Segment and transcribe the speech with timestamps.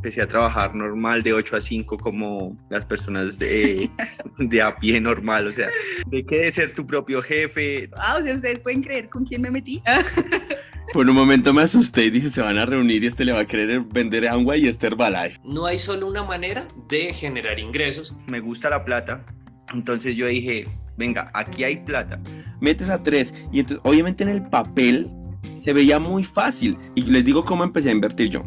[0.00, 3.90] empecé a trabajar normal de 8 a 5 como las personas de,
[4.38, 5.68] de a pie normal, o sea,
[6.06, 7.90] de que de ser tu propio jefe.
[7.98, 9.82] Ah, o sea, ustedes pueden creer con quién me metí.
[10.94, 13.40] Por un momento me asusté y dije, se van a reunir y este le va
[13.40, 15.38] a querer vender agua y este Herbalife.
[15.44, 18.14] No hay solo una manera de generar ingresos.
[18.26, 19.26] Me gusta la plata,
[19.74, 22.18] entonces yo dije, venga, aquí hay plata.
[22.58, 25.10] Metes a tres y entonces obviamente en el papel
[25.56, 28.42] se veía muy fácil y les digo cómo empecé a invertir yo.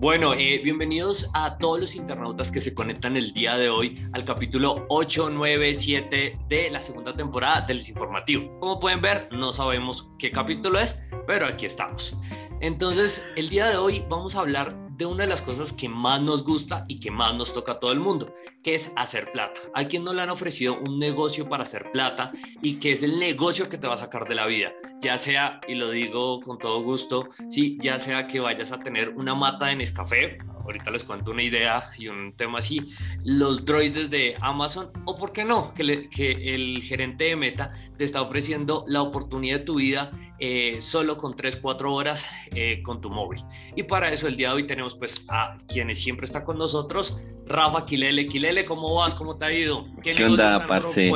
[0.00, 4.24] Bueno, eh, bienvenidos a todos los internautas que se conectan el día de hoy al
[4.24, 8.60] capítulo 897 de la segunda temporada del Desinformativo.
[8.60, 12.16] Como pueden ver, no sabemos qué capítulo es, pero aquí estamos.
[12.60, 16.20] Entonces, el día de hoy vamos a hablar de una de las cosas que más
[16.20, 18.32] nos gusta y que más nos toca a todo el mundo,
[18.64, 19.60] que es hacer plata.
[19.74, 23.20] ¿A quien no le han ofrecido un negocio para hacer plata y que es el
[23.20, 24.72] negocio que te va a sacar de la vida?
[25.00, 29.10] Ya sea, y lo digo con todo gusto, sí, ya sea que vayas a tener
[29.10, 30.38] una mata en Nescafé,
[30.68, 32.86] ahorita les cuento una idea y un tema así,
[33.24, 38.04] los droides de Amazon, o por qué no, que, que el gerente de Meta te
[38.04, 43.00] está ofreciendo la oportunidad de tu vida eh, solo con 3, 4 horas eh, con
[43.00, 43.40] tu móvil.
[43.74, 47.26] Y para eso el día de hoy tenemos pues a quienes siempre están con nosotros,
[47.46, 48.28] Rafa Quilele.
[48.28, 49.14] Quilele, ¿cómo vas?
[49.14, 49.86] ¿Cómo te ha ido?
[50.02, 51.10] ¿Qué, onda, parce?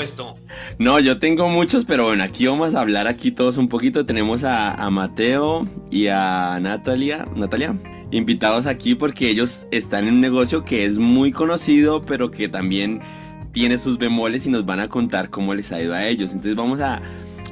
[0.78, 4.06] No, yo tengo muchos, pero bueno, aquí vamos a hablar aquí todos un poquito.
[4.06, 7.26] Tenemos a, a Mateo y a Natalia.
[7.36, 7.76] Natalia
[8.12, 13.00] invitados aquí porque ellos están en un negocio que es muy conocido, pero que también
[13.50, 16.30] tiene sus bemoles y nos van a contar cómo les ha ido a ellos.
[16.30, 17.02] Entonces vamos a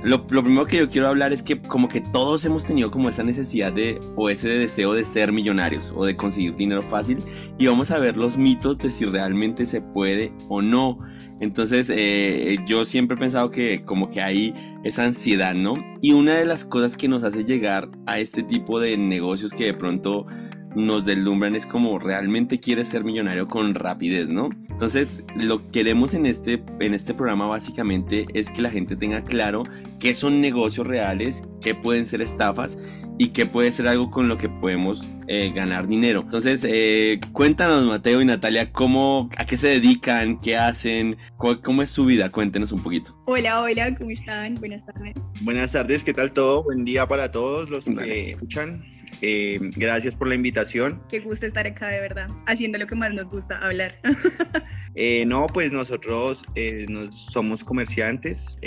[0.03, 3.22] lo, primero que yo quiero hablar es que como que todos hemos tenido como esa
[3.22, 7.19] necesidad de o ese deseo de ser millonarios o de conseguir dinero fácil
[7.58, 10.98] y vamos a ver los mitos de si realmente se puede o no.
[11.41, 15.75] Entonces eh, yo siempre he pensado que como que hay esa ansiedad, ¿no?
[16.00, 19.66] Y una de las cosas que nos hace llegar a este tipo de negocios que
[19.66, 20.27] de pronto
[20.74, 24.50] nos deslumbran es como realmente quieres ser millonario con rapidez, ¿no?
[24.69, 29.25] Entonces, lo que queremos en este, en este programa básicamente es que la gente tenga
[29.25, 29.64] claro
[29.98, 32.78] qué son negocios reales, qué pueden ser estafas
[33.19, 36.20] y qué puede ser algo con lo que podemos eh, ganar dinero.
[36.22, 41.91] Entonces, eh, cuéntanos, Mateo y Natalia, cómo, a qué se dedican, qué hacen, cómo, es
[41.91, 42.30] su vida.
[42.30, 43.14] Cuéntenos un poquito.
[43.26, 44.54] Hola, hola, ¿cómo están?
[44.54, 45.14] Buenas tardes.
[45.42, 46.62] Buenas tardes, ¿qué tal todo?
[46.62, 49.00] Buen día para todos los que escuchan.
[49.22, 51.03] Eh, gracias por la invitación.
[51.08, 53.98] Qué gusto estar acá, de verdad, haciendo lo que más nos gusta, hablar.
[54.97, 58.59] Eh, no, pues nosotros eh, nos, somos comerciantes.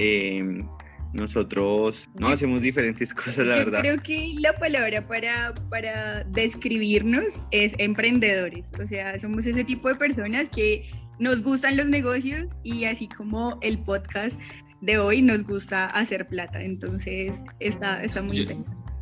[1.12, 3.82] nosotros no hacemos diferentes cosas, la verdad.
[3.82, 8.66] Creo que la palabra para, para describirnos es emprendedores.
[8.82, 13.60] O sea, somos ese tipo de personas que nos gustan los negocios y así como
[13.62, 14.40] el podcast
[14.80, 16.62] de hoy nos gusta hacer plata.
[16.64, 18.46] Entonces está, está muy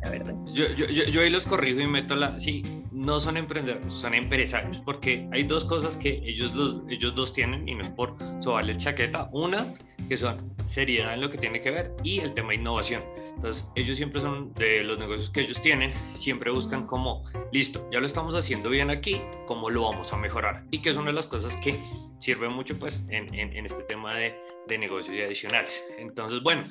[0.02, 0.34] interesante verdad.
[0.52, 2.38] Yo, yo, yo, ahí los corrijo y meto la...
[2.38, 7.32] Sí, no son emprendedores, son empresarios, porque hay dos cosas que ellos, los, ellos dos
[7.32, 9.28] tienen y no es por sobarle chaqueta.
[9.32, 9.72] Una,
[10.08, 13.02] que son seriedad en lo que tiene que ver y el tema de innovación.
[13.34, 17.98] Entonces, ellos siempre son de los negocios que ellos tienen, siempre buscan como, listo, ya
[17.98, 20.64] lo estamos haciendo bien aquí, ¿cómo lo vamos a mejorar?
[20.70, 21.80] Y que es una de las cosas que
[22.18, 24.34] sirve mucho pues en, en, en este tema de,
[24.68, 25.82] de negocios y adicionales.
[25.98, 26.62] Entonces, bueno,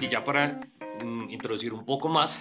[0.00, 0.60] y ya para
[1.28, 2.40] introducir un poco más.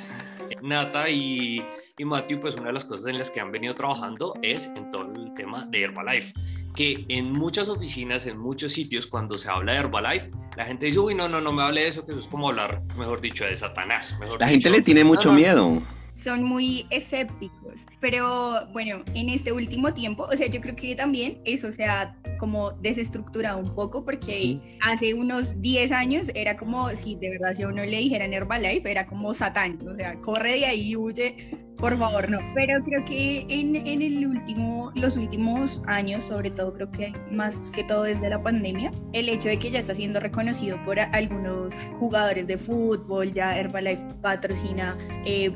[0.61, 1.63] Nata y,
[1.97, 4.89] y Matthew, pues una de las cosas en las que han venido trabajando es en
[4.89, 6.33] todo el tema de Herbalife
[6.75, 10.99] que en muchas oficinas, en muchos sitios, cuando se habla de Herbalife, la gente dice,
[10.99, 13.45] uy, no, no, no me hable de eso, que eso es como hablar, mejor dicho,
[13.45, 14.19] de Satanás.
[14.39, 15.81] la gente le tiene mucho miedo
[16.15, 17.85] son muy escépticos.
[17.99, 22.17] Pero bueno, en este último tiempo, o sea, yo creo que también eso se ha
[22.39, 27.63] como desestructurado un poco porque hace unos 10 años era como si de verdad si
[27.63, 31.97] a uno le dijeran Herbalife, era como Satán, o sea, corre de ahí, huye, por
[31.97, 32.39] favor, no.
[32.53, 37.55] Pero creo que en, en, el último, los últimos años, sobre todo creo que más
[37.73, 41.73] que todo desde la pandemia, el hecho de que ya está siendo reconocido por algunos
[41.99, 45.49] jugadores de fútbol, ya Herbalife patrocina eh,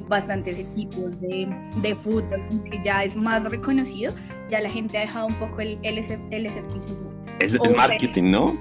[0.50, 1.48] bastantes equipos de,
[1.82, 4.14] de, fútbol, que ya es más reconocido,
[4.50, 5.98] ya la gente ha dejado un poco el, el,
[6.32, 7.10] el escepticismo
[7.40, 8.58] es, marketing, ¿no?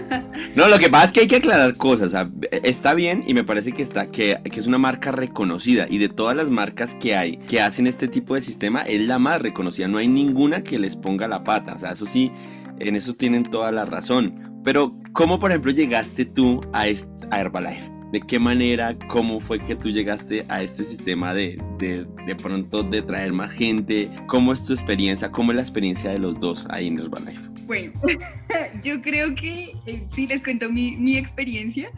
[0.54, 2.12] no, lo que pasa es que hay que aclarar cosas.
[2.50, 5.86] está bien y me parece que, está, que, que, es una marca reconocida.
[5.88, 9.18] Y de todas las marcas que hay que hacen este tipo de sistema, es la
[9.18, 9.88] más reconocida.
[9.88, 11.74] No hay ninguna que les ponga la pata.
[11.74, 12.32] O sea, eso sí,
[12.78, 14.60] en eso tienen toda la razón.
[14.64, 16.86] Pero, ¿cómo por ejemplo llegaste tú a,
[17.30, 17.95] a Herbalife?
[18.12, 22.82] ¿De qué manera, cómo fue que tú llegaste a este sistema de, de, de, pronto
[22.84, 24.08] de traer más gente?
[24.26, 25.32] ¿Cómo es tu experiencia?
[25.32, 27.50] ¿Cómo es la experiencia de los dos ahí en Herbalife?
[27.66, 27.92] Bueno,
[28.84, 31.90] yo creo que eh, si les cuento mi, mi experiencia,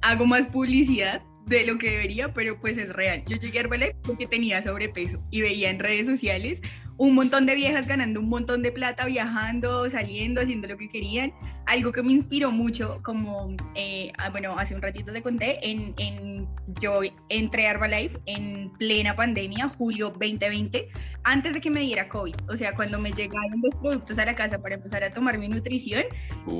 [0.00, 3.22] hago más publicidad de lo que debería, pero pues es real.
[3.26, 6.60] Yo llegué a Herbalife porque tenía sobrepeso y veía en redes sociales
[7.02, 11.32] un montón de viejas ganando un montón de plata, viajando, saliendo, haciendo lo que querían.
[11.66, 15.94] Algo que me inspiró mucho, como, eh, ah, bueno, hace un ratito te conté, en,
[15.98, 16.46] en,
[16.80, 20.90] yo entré a Herbalife en plena pandemia, julio 2020,
[21.24, 22.36] antes de que me diera COVID.
[22.48, 25.48] O sea, cuando me llegaron los productos a la casa para empezar a tomar mi
[25.48, 26.04] nutrición,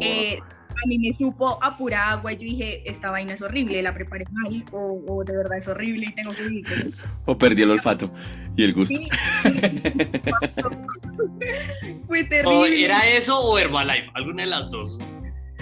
[0.00, 0.40] eh,
[0.72, 2.32] a mí me supo a pura agua.
[2.32, 6.14] Yo dije, esta vaina es horrible, la preparé mal, o, de verdad es horrible y
[6.14, 6.92] tengo que vivir
[7.26, 8.10] O perdí el olfato
[8.56, 8.98] y el gusto.
[12.06, 12.84] Fue terrible.
[12.84, 14.10] ¿Era eso o Herbalife?
[14.14, 14.98] Alguna de las dos.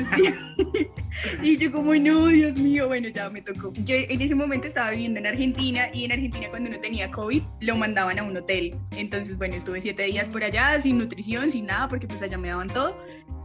[1.42, 3.72] y yo como, no, Dios mío, bueno, ya me tocó.
[3.84, 7.42] Yo en ese momento estaba viviendo en Argentina y en Argentina cuando uno tenía COVID
[7.60, 8.76] lo mandaban a un hotel.
[8.92, 12.48] Entonces, bueno, estuve siete días por allá sin nutrición, sin nada, porque pues allá me
[12.48, 12.96] daban todo.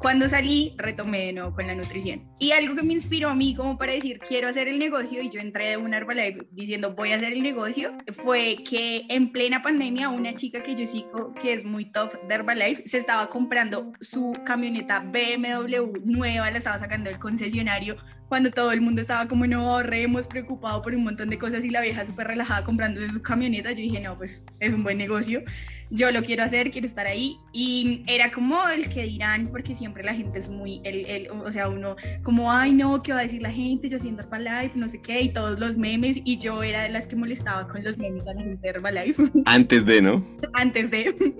[0.05, 2.21] Cuando salí, retomé de nuevo con la nutrición.
[2.37, 5.31] Y algo que me inspiró a mí como para decir, quiero hacer el negocio, y
[5.31, 7.91] yo entré de un Herbalife diciendo, voy a hacer el negocio,
[8.23, 12.35] fue que en plena pandemia una chica que yo sigo, que es muy top de
[12.35, 17.97] Herbalife, se estaba comprando su camioneta BMW nueva, la estaba sacando del concesionario
[18.27, 21.63] cuando todo el mundo estaba como, no, re, hemos preocupado por un montón de cosas
[21.63, 24.97] y la vieja súper relajada comprando su camioneta, yo dije, no, pues es un buen
[24.97, 25.43] negocio,
[25.89, 27.39] yo lo quiero hacer, quiero estar ahí.
[27.53, 31.51] Y era como el que dirán, porque siempre la gente es muy, el, el, o
[31.51, 33.89] sea, uno como, ay, no, ¿qué va a decir la gente?
[33.89, 37.07] Yo haciendo Herbalife, no sé qué, y todos los memes, y yo era de las
[37.07, 39.23] que molestaba con los memes a la gente de Herbalife.
[39.45, 40.25] Antes de, ¿no?
[40.53, 41.35] Antes de.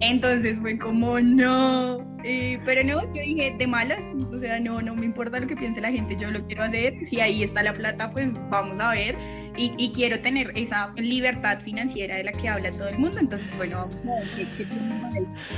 [0.00, 2.10] Entonces fue como, no.
[2.24, 4.02] Eh, pero no, yo dije, de malas,
[4.32, 6.94] o sea, no, no me importa lo que piense la gente, yo lo quiero hacer,
[7.06, 9.16] si ahí está la plata, pues vamos a ver,
[9.56, 13.88] y, quiero tener esa libertad financiera de la que habla todo el mundo, entonces bueno,
[14.04, 14.64] vamos a ver qué,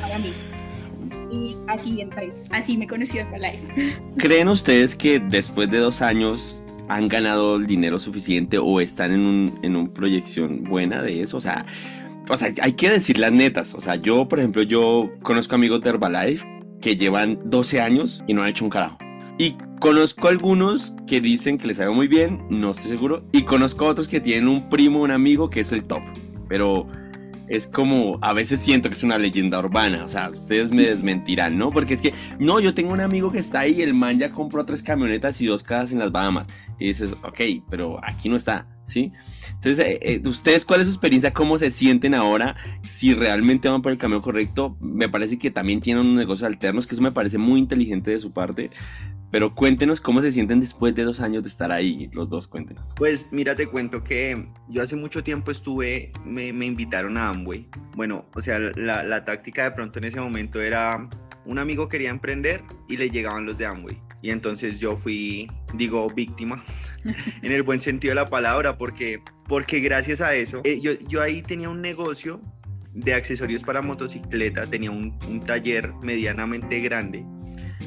[0.01, 0.33] para mí.
[1.31, 3.97] Y así entré, así me conoció Herbalife.
[4.17, 9.21] ¿Creen ustedes que después de dos años han ganado el dinero suficiente o están en
[9.21, 11.37] un, en una proyección buena de eso?
[11.37, 11.65] O sea,
[12.29, 13.75] o sea, hay que decir las netas.
[13.75, 16.47] O sea, yo, por ejemplo, yo conozco amigos de Herbalife
[16.81, 18.99] que llevan 12 años y no han hecho un carajo.
[19.39, 23.25] Y conozco algunos que dicen que les ha muy bien, no estoy seguro.
[23.33, 26.03] Y conozco otros que tienen un primo, un amigo que es el top.
[26.49, 26.87] Pero
[27.53, 31.59] es como, a veces siento que es una leyenda urbana, o sea, ustedes me desmentirán,
[31.59, 31.71] ¿no?
[31.71, 34.65] Porque es que, no, yo tengo un amigo que está ahí, el man ya compró
[34.65, 36.47] tres camionetas y dos casas en las Bahamas.
[36.79, 39.13] Y dices, ok, pero aquí no está, ¿sí?
[39.49, 41.35] Entonces, eh, eh, ¿ustedes cuál es su experiencia?
[41.35, 42.57] ¿Cómo se sienten ahora?
[42.87, 46.87] Si realmente van por el camino correcto, me parece que también tienen un negocio alternos,
[46.87, 48.71] que eso me parece muy inteligente de su parte.
[49.33, 52.93] Pero cuéntenos cómo se sienten después de dos años de estar ahí, los dos, cuéntenos.
[52.97, 57.67] Pues mira, te cuento que yo hace mucho tiempo estuve, me, invitaron a Amway.
[57.97, 61.09] Bueno, o sea, la, la táctica de pronto en ese momento era,
[61.47, 63.99] un amigo quería emprender y le llegaban los de Amway.
[64.21, 66.63] Y entonces yo fui, digo, víctima,
[67.43, 71.23] en el buen sentido de la palabra, porque, porque gracias a eso, eh, yo, yo
[71.23, 72.43] ahí tenía un negocio
[72.93, 77.25] de accesorios para motocicleta, tenía un taller medianamente grande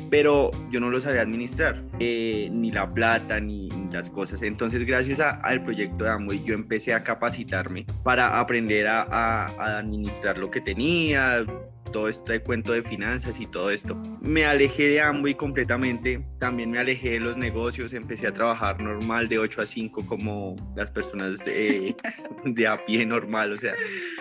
[0.10, 4.42] pero yo no lo sabía administrar, eh, ni la plata, ni, las cosas.
[4.42, 10.38] Entonces, gracias al proyecto de Amway, yo empecé a capacitarme para aprender a, a, administrar
[10.38, 11.46] lo que tenía,
[11.94, 13.96] todo este cuento de finanzas y todo esto.
[14.20, 19.30] Me alejé de Amway completamente, también me alejé de los negocios, empecé a trabajar normal
[19.30, 21.96] de 8 a 5 como las personas de,
[22.46, 23.76] de a pie normal, o sea,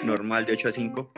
[0.05, 1.12] normal de 8 a 5.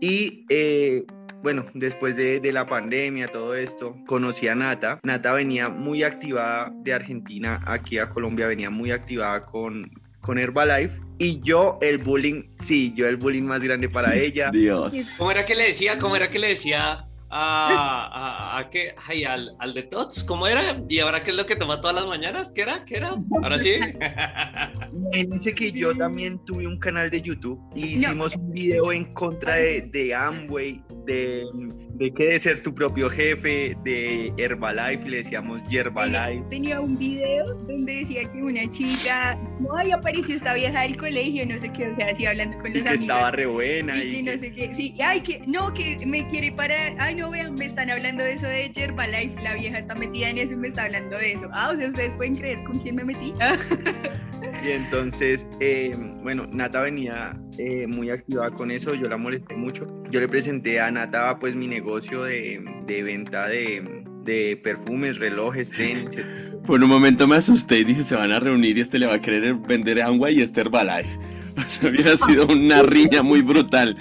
[0.00, 1.04] Y eh,
[1.42, 5.00] bueno, después de, la pandemia, todo esto, conocí a Nata.
[5.02, 9.90] Nata venía muy activada de Argentina aquí a Colombia, venía muy activada con,
[10.20, 11.00] con Herbalife.
[11.18, 14.50] Y yo el bullying, sí, yo el bullying más grande para ella.
[14.50, 15.14] Dios.
[15.18, 15.98] ¿Cómo era que le decía?
[15.98, 20.46] ¿Cómo era que le decía a, a, a qué, ay, al, al, de Tots, ¿cómo
[20.46, 20.62] era?
[20.88, 22.52] ¿Y ahora qué es lo que toma todas las mañanas?
[22.52, 22.84] ¿Qué era?
[22.84, 23.14] ¿Qué era?
[23.42, 23.72] Ahora sí.
[25.12, 29.56] Dice que yo también tuve un canal de YouTube y hicimos un video en contra
[29.56, 31.46] de, de Amway, de,
[31.94, 36.44] de que de ser tu propio jefe, de Herbalife, y le decíamos Yerbalife.
[36.50, 39.38] Tenía un video donde decía que una chica,
[39.76, 42.82] ay, apareció esta vieja del colegio, no sé qué, o sea, así hablando con los
[42.82, 43.96] y que estaba re buena.
[43.96, 47.30] Y, que, no sé qué, sí, ay, que, no, que me quiere para, ay, no
[47.30, 50.56] vean, me están hablando de eso de Yerbalife, la vieja está metida en eso y
[50.56, 51.48] me está hablando de eso.
[51.52, 53.32] Ah, o sea, ustedes pueden creer con quién me metí.
[54.64, 59.86] y entonces, eh, bueno, Nata venía eh, muy activada con eso, yo la molesté mucho.
[60.10, 65.70] Yo le presenté a Nata pues mi negocio de, de venta de, de, perfumes, relojes,
[65.70, 66.64] tenis, etc.
[66.64, 69.14] Por un momento me asusté y dije, se van a reunir y este le va
[69.14, 71.18] a querer vender agua y este Herbalife.
[71.58, 73.96] O sea, hubiera sido una riña muy brutal.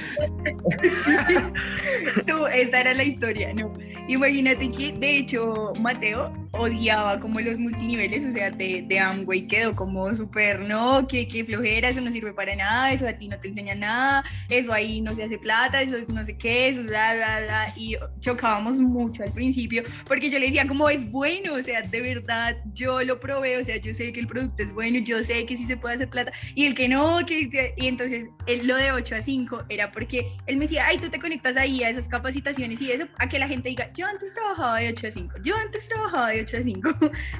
[2.28, 3.74] Tú, esa era la historia, ¿no?
[4.08, 9.76] Imagínate que, de hecho, Mateo, odiaba como los multiniveles, o sea, de, de Amway quedó
[9.76, 13.40] como súper, no, que, que flojera, eso no sirve para nada, eso a ti no
[13.40, 17.16] te enseña nada, eso ahí no se hace plata, eso no sé qué, eso, bla,
[17.16, 21.62] bla, bla, y chocábamos mucho al principio, porque yo le decía como es bueno, o
[21.62, 25.00] sea, de verdad, yo lo probé, o sea, yo sé que el producto es bueno,
[25.00, 28.28] yo sé que sí se puede hacer plata, y el que no, que, y entonces
[28.46, 31.56] él, lo de 8 a 5 era porque él me decía, ay, tú te conectas
[31.58, 34.90] ahí a esas capacitaciones y eso, a que la gente diga, yo antes trabajaba de
[34.90, 36.90] 8 a 5, yo antes trabajaba de 8 a 5,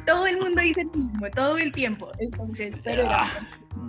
[0.06, 3.30] todo el mundo dice lo mismo, todo el tiempo, entonces, pero ah,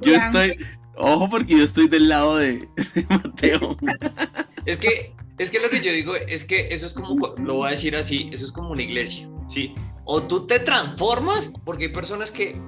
[0.03, 0.59] Yo estoy,
[0.97, 2.69] ojo porque yo estoy del lado de,
[3.09, 3.77] Mateo.
[4.67, 7.69] es que es que lo que yo digo es que eso es como, lo voy
[7.69, 9.73] a decir así, eso es como una iglesia, ¿sí?
[10.05, 12.61] O tú te transformas, porque hay personas que,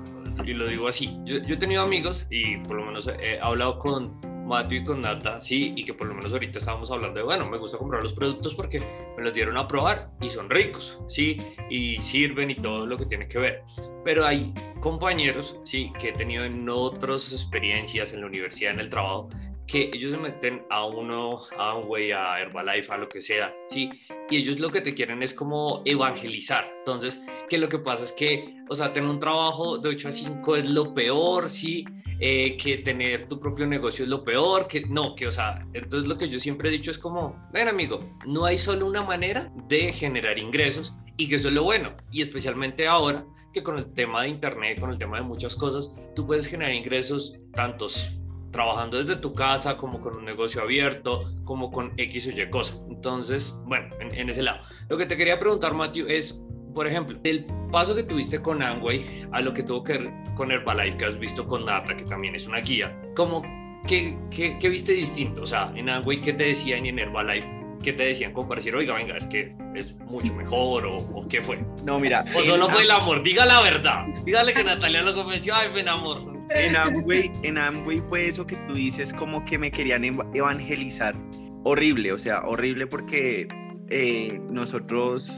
[0.44, 3.80] y lo digo así, yo, yo he tenido amigos y por lo menos he hablado
[3.80, 4.29] con
[4.68, 7.56] Y con Nata, sí, y que por lo menos ahorita estábamos hablando de, bueno, me
[7.56, 8.80] gusta comprar los productos porque
[9.16, 11.40] me los dieron a probar y son ricos, sí,
[11.70, 13.62] y sirven y todo lo que tiene que ver.
[14.04, 18.88] Pero hay compañeros, sí, que he tenido en otras experiencias en la universidad, en el
[18.88, 19.28] trabajo,
[19.70, 23.88] que ellos se meten a uno, a güey, a Herbalife, a lo que sea, ¿sí?
[24.28, 26.68] Y ellos lo que te quieren es como evangelizar.
[26.78, 30.12] Entonces, que lo que pasa es que, o sea, tener un trabajo de 8 a
[30.12, 31.84] 5 es lo peor, ¿sí?
[32.18, 36.08] Eh, que tener tu propio negocio es lo peor, que no, que, o sea, entonces
[36.08, 39.52] lo que yo siempre he dicho es como, ven amigo, no hay solo una manera
[39.68, 41.96] de generar ingresos y que eso es lo bueno.
[42.10, 46.10] Y especialmente ahora que con el tema de Internet, con el tema de muchas cosas,
[46.16, 48.19] tú puedes generar ingresos tantos
[48.50, 52.74] trabajando desde tu casa, como con un negocio abierto, como con X o Y cosa.
[52.88, 54.60] Entonces, bueno, en, ese lado.
[54.88, 59.26] Lo que te quería preguntar, Matthew, es, por ejemplo, el paso que tuviste con Angway
[59.32, 62.34] a lo que tuvo que ver con Herbalife, que has visto con Nata, que también
[62.34, 63.42] es una guía, ¿cómo,
[63.86, 65.42] qué, qué, qué viste distinto?
[65.42, 67.48] O sea, en Angway, ¿qué te decían y en Herbalife?
[67.82, 71.40] ¿Qué te decían como para decir, oiga, venga, es que es mucho mejor o, qué
[71.40, 71.64] fue?
[71.84, 72.26] No, mira.
[72.36, 74.04] O solo fue el amor, diga la verdad.
[74.24, 78.56] Dígale que Natalia lo convenció, ay, ven amor, en Amway, en Amway fue eso que
[78.56, 80.04] tú dices, como que me querían
[80.34, 81.14] evangelizar.
[81.62, 83.46] Horrible, o sea, horrible porque
[83.90, 85.30] eh, nosotros,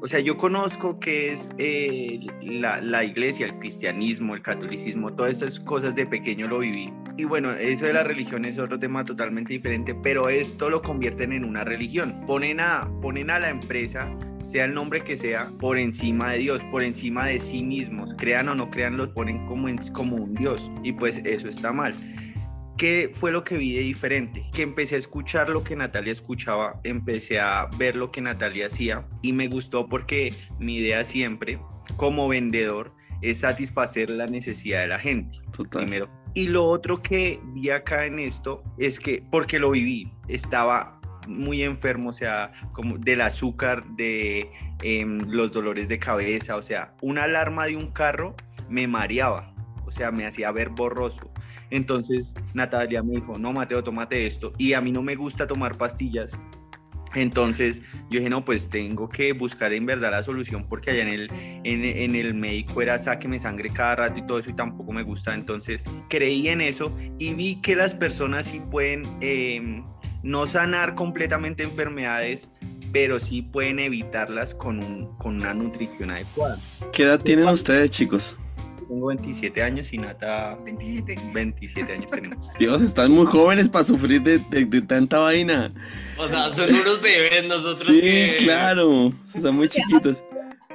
[0.00, 5.32] o sea, yo conozco que es eh, la, la, iglesia, el cristianismo, el catolicismo, todas
[5.32, 6.92] esas cosas de pequeño lo viví.
[7.16, 11.32] Y bueno, eso de la religión es otro tema totalmente diferente, pero esto lo convierten
[11.32, 12.24] en una religión.
[12.26, 14.12] Ponen a, ponen a la empresa
[14.42, 18.14] sea el nombre que sea, por encima de Dios, por encima de sí mismos.
[18.18, 20.70] Crean o no crean, lo ponen como, como un Dios.
[20.82, 21.94] Y pues eso está mal.
[22.76, 24.44] ¿Qué fue lo que vi de diferente?
[24.52, 29.06] Que empecé a escuchar lo que Natalia escuchaba, empecé a ver lo que Natalia hacía
[29.22, 31.60] y me gustó porque mi idea siempre,
[31.96, 35.38] como vendedor, es satisfacer la necesidad de la gente.
[35.70, 36.06] Primero.
[36.34, 41.62] Y lo otro que vi acá en esto es que, porque lo viví, estaba muy
[41.62, 44.50] enfermo, o sea, como del azúcar, de
[44.82, 48.34] em, los dolores de cabeza, o sea, una alarma de un carro
[48.68, 51.30] me mareaba, o sea, me hacía ver borroso.
[51.70, 54.52] Entonces Natalia me dijo, no, Mateo, tómate esto.
[54.58, 56.38] Y a mí no me gusta tomar pastillas.
[57.14, 61.08] Entonces yo dije, no, pues tengo que buscar en verdad la solución porque allá en
[61.08, 61.30] el,
[61.64, 65.34] en, el médico era sáqueme sangre cada rato y todo eso y tampoco me gusta.
[65.34, 69.84] Entonces creí en eso y vi que las personas sí pueden em,
[70.22, 72.50] no sanar completamente enfermedades,
[72.92, 76.58] pero sí pueden evitarlas con, con una nutrición adecuada.
[76.92, 78.38] ¿Qué edad tienen ustedes, chicos?
[78.88, 82.52] Tengo 27 años y Nata 27, 27 años tenemos.
[82.58, 85.72] Dios, están muy jóvenes para sufrir de, de, tanta vaina.
[86.18, 87.88] O sea, son unos bebés nosotros.
[87.88, 90.22] Sí, claro, están muy chiquitos.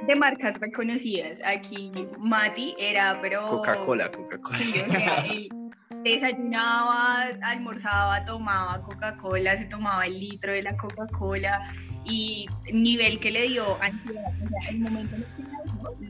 [0.06, 1.38] De marcas reconocidas.
[1.44, 3.46] Aquí Mati era, pero...
[3.46, 4.58] Coca-Cola, Coca-Cola.
[4.58, 5.24] Sí, o sea,
[6.08, 11.72] desayunaba, almorzaba, tomaba Coca-Cola, se tomaba el litro de la Coca-Cola
[12.04, 15.24] y nivel que le dio ansiedad, o sea, el momento en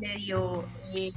[0.01, 0.65] que le dio
[0.95, 1.13] eh,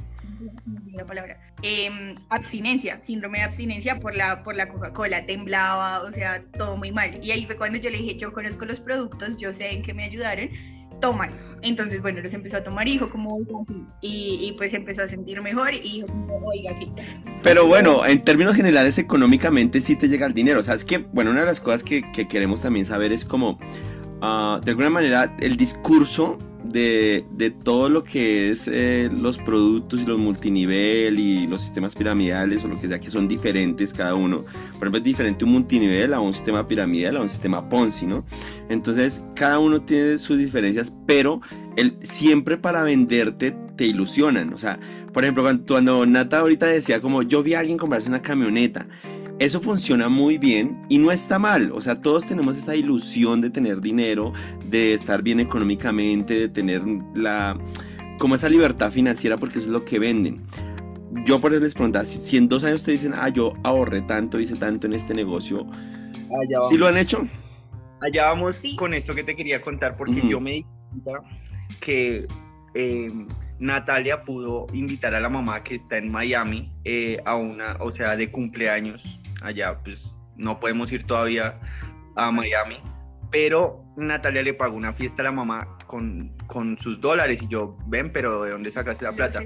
[0.94, 6.42] la palabra, em, abstinencia, síndrome de abstinencia por la, por la Coca-Cola, temblaba, o sea,
[6.58, 7.24] todo muy mal.
[7.24, 9.94] Y ahí fue cuando yo le dije, yo conozco los productos, yo sé en qué
[9.94, 10.50] me ayudaron,
[11.01, 11.31] toman.
[11.62, 13.86] Entonces, bueno, los empezó a tomar hijo como así.
[14.01, 16.08] Y, y, pues empezó a sentir mejor y dijo,
[16.46, 16.91] oiga, sí.
[17.43, 20.62] Pero bueno, en términos generales, económicamente sí te llega el dinero.
[20.62, 23.25] O sea, es que, bueno, una de las cosas que, que queremos también saber es
[23.25, 23.60] como,
[24.22, 30.01] uh, de alguna manera, el discurso de, de, todo lo que es eh, los productos
[30.01, 34.15] y los multinivel y los sistemas piramidales o lo que sea, que son diferentes cada
[34.15, 34.44] uno.
[34.74, 38.25] Por ejemplo, es diferente un multinivel a un sistema piramidal, a un sistema Ponzi, ¿no?
[38.70, 41.41] Entonces, cada uno tiene sus diferencias, pero
[41.75, 44.53] el, siempre para venderte te ilusionan.
[44.53, 44.80] O sea,
[45.13, 48.88] por ejemplo, cuando, cuando Nata ahorita decía como yo vi a alguien comprarse una camioneta
[49.42, 51.72] eso funciona muy bien y no está mal.
[51.72, 54.34] O sea, todos tenemos esa ilusión de tener dinero,
[54.70, 56.84] de estar bien económicamente, de tener
[57.16, 57.58] la
[58.20, 60.44] como esa libertad financiera porque eso es lo que venden.
[61.26, 64.40] Yo por eso les preguntaba, si, en dos años te dicen, ah, yo ahorré tanto,
[64.40, 65.66] hice tanto en este negocio,
[66.70, 67.28] ¿sí lo han hecho?
[68.00, 71.24] Allá vamos con esto que te quería contar, porque yo me di cuenta
[71.80, 72.28] que
[72.76, 73.12] eh,
[73.58, 78.16] Natalia pudo invitar a la mamá que está en Miami eh, a una, o sea,
[78.16, 79.20] de cumpleaños.
[79.42, 81.60] Allá, pues no podemos ir todavía
[82.16, 82.78] a Miami,
[83.32, 87.78] pero Natalia le pagó una fiesta a la mamá con, con sus dólares y yo,
[87.88, 89.42] ven, pero ¿de dónde sacaste la plata?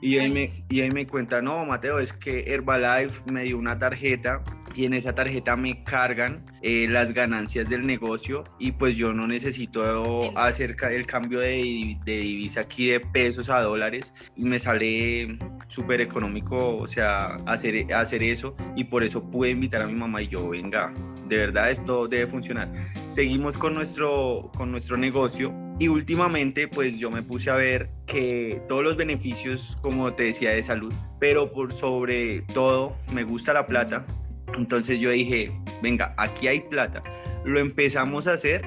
[0.00, 3.78] Y él, me, y él me cuenta, no, Mateo, es que Herbalife me dio una
[3.78, 4.42] tarjeta
[4.74, 9.26] y en esa tarjeta me cargan eh, las ganancias del negocio y pues yo no
[9.26, 15.38] necesito hacer el cambio de, de divisa aquí de pesos a dólares y me sale
[15.68, 20.22] súper económico, o sea, hacer, hacer eso y por eso pude invitar a mi mamá
[20.22, 20.92] y yo, venga,
[21.28, 22.70] de verdad esto debe funcionar.
[23.06, 28.62] Seguimos con nuestro, con nuestro negocio y últimamente pues yo me puse a ver que
[28.68, 33.66] todos los beneficios, como te decía, de salud, pero por sobre todo me gusta la
[33.66, 34.06] plata,
[34.56, 35.52] entonces yo dije,
[35.82, 37.02] venga, aquí hay plata.
[37.44, 38.64] Lo empezamos a hacer,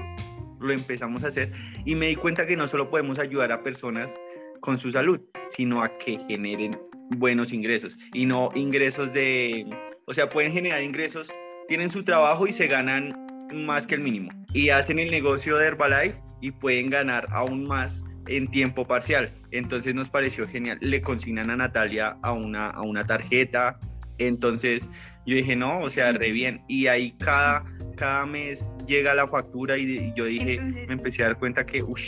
[0.60, 1.51] lo empezamos a hacer
[1.86, 4.20] y me di cuenta que no solo podemos ayudar a personas
[4.60, 6.78] con su salud, sino a que generen
[7.10, 9.66] buenos ingresos y no ingresos de,
[10.06, 11.34] o sea, pueden generar ingresos,
[11.68, 15.68] tienen su trabajo y se ganan más que el mínimo y hacen el negocio de
[15.68, 19.32] Herbalife y pueden ganar aún más en tiempo parcial.
[19.52, 20.78] Entonces nos pareció genial.
[20.82, 23.80] Le consignan a Natalia a una, a una tarjeta.
[24.18, 24.90] Entonces
[25.26, 26.62] yo dije, no, o sea, re bien.
[26.68, 31.38] Y ahí cada, cada mes llega la factura y, yo dije, me empecé a dar
[31.38, 32.02] cuenta que, uff,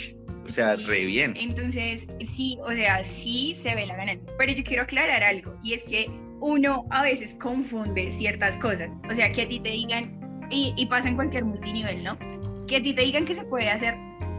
[0.50, 1.34] o sea, re bien.
[1.36, 4.28] Entonces, sí, o sea, sí se ve la ganancia.
[4.38, 8.90] Pero yo quiero aclarar algo, y es que uno a veces confunde ciertas cosas.
[9.10, 10.18] O sea, que a ti te digan,
[10.50, 12.18] y, y pasa en cualquier multinivel, ¿no?
[12.66, 13.94] Que a ti te digan que se puede hacer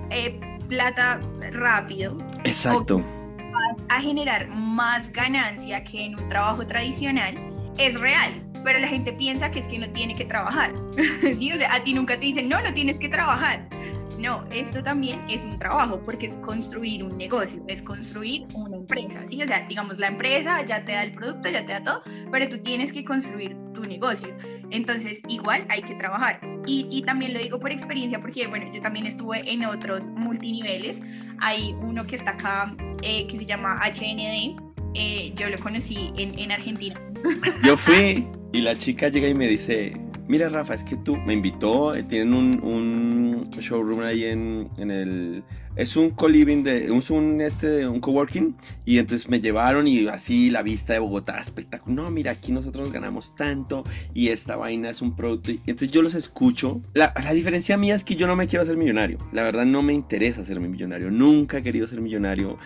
[0.09, 1.19] eh, plata
[1.51, 2.17] rápido.
[2.43, 2.97] Exacto.
[2.97, 7.35] vas a generar más ganancia que en un trabajo tradicional,
[7.77, 10.73] es real pero la gente piensa que es que no tiene que trabajar.
[11.21, 11.51] ¿Sí?
[11.51, 13.67] O sea, a ti nunca te dicen, no, no tienes que trabajar.
[14.21, 19.25] No, esto también es un trabajo porque es construir un negocio, es construir una empresa,
[19.25, 19.41] ¿sí?
[19.41, 22.47] O sea, digamos, la empresa ya te da el producto, ya te da todo, pero
[22.47, 24.29] tú tienes que construir tu negocio.
[24.69, 26.39] Entonces, igual hay que trabajar.
[26.67, 31.01] Y, y también lo digo por experiencia porque, bueno, yo también estuve en otros multiniveles.
[31.39, 34.55] Hay uno que está acá eh, que se llama HND.
[34.93, 37.01] Eh, yo lo conocí en, en Argentina.
[37.63, 41.33] Yo fui y la chica llega y me dice, mira Rafa, es que tú me
[41.33, 45.43] invitó, eh, tienen un, un showroom ahí en, en, el...
[45.75, 48.55] Es un co-living, de, es un, este, un coworking,
[48.85, 51.95] y entonces me llevaron y así la vista de Bogotá, espectacular.
[51.95, 55.51] No, mira, aquí nosotros ganamos tanto y esta vaina es un producto.
[55.51, 56.81] Y entonces yo los escucho.
[56.93, 59.17] La, la diferencia mía es que yo no me quiero hacer millonario.
[59.31, 61.09] La verdad no me interesa ser millonario.
[61.09, 62.57] Nunca he querido ser millonario.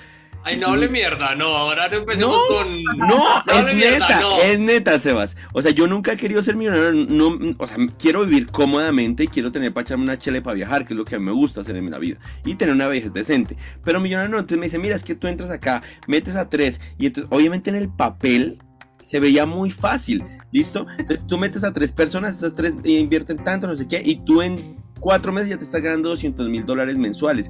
[0.45, 2.83] Ay, no hable mierda, no, ahora no empecemos con.
[2.99, 5.35] No, es neta, es neta, Sebas.
[5.53, 9.27] O sea, yo nunca he querido ser millonario, no, o sea, quiero vivir cómodamente y
[9.27, 11.31] quiero tener para echarme una chele para viajar, que es lo que a mí me
[11.31, 13.57] gusta hacer en la vida, y tener una vejez decente.
[13.83, 16.79] Pero millonario no, entonces me dice, mira, es que tú entras acá, metes a tres,
[16.99, 18.59] y entonces, obviamente en el papel
[19.01, 20.85] se veía muy fácil, ¿listo?
[20.99, 24.43] Entonces tú metes a tres personas, esas tres invierten tanto, no sé qué, y tú
[24.43, 27.49] en cuatro meses ya te estás ganando 200 mil dólares mensuales.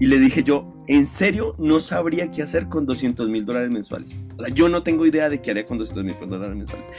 [0.00, 4.18] Y le dije yo, en serio, no sabría qué hacer con 200 mil dólares mensuales.
[4.36, 6.90] O sea, yo no tengo idea de qué haría con 200 mil dólares mensuales.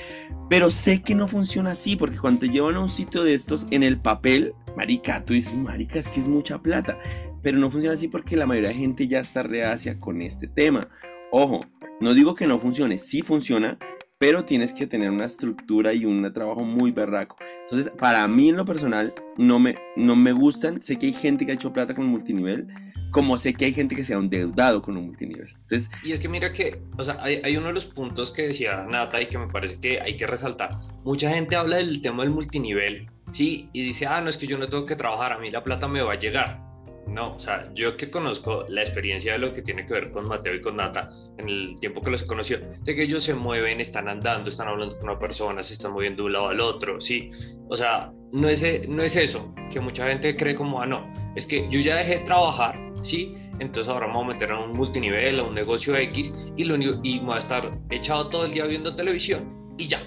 [0.49, 3.67] Pero sé que no funciona así, porque cuando te llevan a un sitio de estos,
[3.71, 6.97] en el papel, marica, tú dices, marica, es que es mucha plata.
[7.41, 10.87] Pero no funciona así porque la mayoría de gente ya está reacia con este tema.
[11.31, 11.59] Ojo,
[11.99, 13.77] no digo que no funcione, sí funciona,
[14.17, 17.35] pero tienes que tener una estructura y un trabajo muy berraco.
[17.61, 20.81] Entonces, para mí en lo personal, no me, no me gustan.
[20.81, 22.67] Sé que hay gente que ha hecho plata con multinivel,
[23.15, 25.47] como sé que hay gente que se ha endeudado con un multinivel.
[25.47, 28.47] Entonces, y es que mira que, o sea, hay, hay, uno de los puntos que
[28.47, 30.77] decía Nata y que me parece que hay que resaltar.
[31.05, 33.69] Mucha gente habla del tema del multinivel, ¿sí?
[33.71, 35.87] Y dice, ah, no, es que yo no tengo que trabajar, a mí la plata
[35.87, 36.59] me va a llegar.
[37.07, 40.27] No, o sea, yo que conozco la experiencia de lo que tiene que ver con
[40.27, 43.79] Mateo y con Nata en el tiempo que los conoció, de que ellos se mueven,
[43.79, 46.99] están andando, están hablando con una persona, se están moviendo de un lado al otro,
[46.99, 47.31] sí.
[47.69, 51.47] O sea, no es, no es eso, que mucha gente cree como, ah, no, es
[51.47, 52.75] que yo ya dejé de trabajar,
[53.05, 56.75] sí, entonces ahora me a meter a un multinivel, a un negocio X y, lo
[56.75, 60.01] y me voy a estar echado todo el día viendo televisión y ya.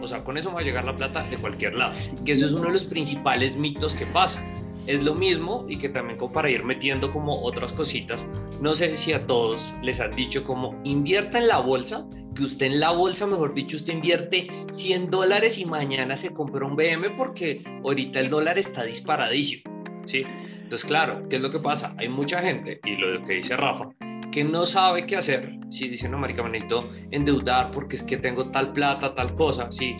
[0.00, 1.94] O sea, con eso me va a llegar la plata de cualquier lado.
[2.24, 4.42] Que eso es uno de los principales mitos que pasa
[4.86, 8.26] es lo mismo y que también para ir metiendo como otras cositas,
[8.60, 12.66] no sé si a todos les han dicho como invierta en la bolsa, que usted
[12.66, 17.10] en la bolsa, mejor dicho, usted invierte 100 dólares y mañana se compra un BM
[17.16, 19.62] porque ahorita el dólar está disparadísimo,
[20.04, 20.24] ¿sí?
[20.64, 21.94] Entonces, claro, ¿qué es lo que pasa?
[21.98, 23.90] Hay mucha gente, y lo que dice Rafa,
[24.32, 28.16] que no sabe qué hacer, si dice, no, marica, me necesito endeudar porque es que
[28.16, 29.96] tengo tal plata, tal cosa, sí,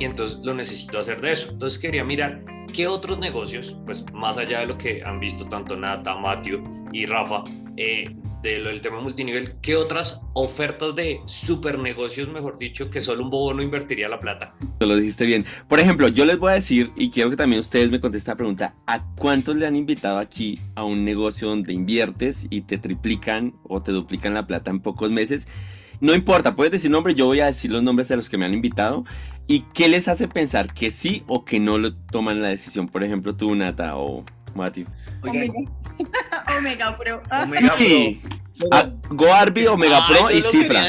[0.00, 1.52] y entonces lo necesito hacer de eso.
[1.52, 2.40] Entonces quería mirar
[2.72, 7.04] qué otros negocios, pues más allá de lo que han visto tanto Nata, Matthew y
[7.04, 7.44] Rafa,
[7.76, 13.30] eh, del tema multinivel, ¿qué otras ofertas de super negocios, mejor dicho, que solo un
[13.30, 14.54] bobo no invertiría la plata?
[14.80, 15.44] Lo dijiste bien.
[15.68, 18.36] Por ejemplo, yo les voy a decir, y quiero que también ustedes me contesten la
[18.36, 23.54] pregunta, ¿a cuántos le han invitado aquí a un negocio donde inviertes y te triplican
[23.64, 25.48] o te duplican la plata en pocos meses?
[26.00, 28.44] No importa, puedes decir nombre, yo voy a decir los nombres de los que me
[28.44, 29.04] han invitado.
[29.46, 32.88] ¿Y qué les hace pensar que sí o que no lo toman la decisión?
[32.88, 34.24] Por ejemplo, tú, Nata, o
[34.56, 34.86] Matthew.
[35.22, 35.54] Omega.
[36.58, 37.22] Omega Pro.
[37.30, 38.20] Omega sí.
[38.22, 38.36] Pro.
[39.10, 40.88] Goarby, Omega Pro y Cifra.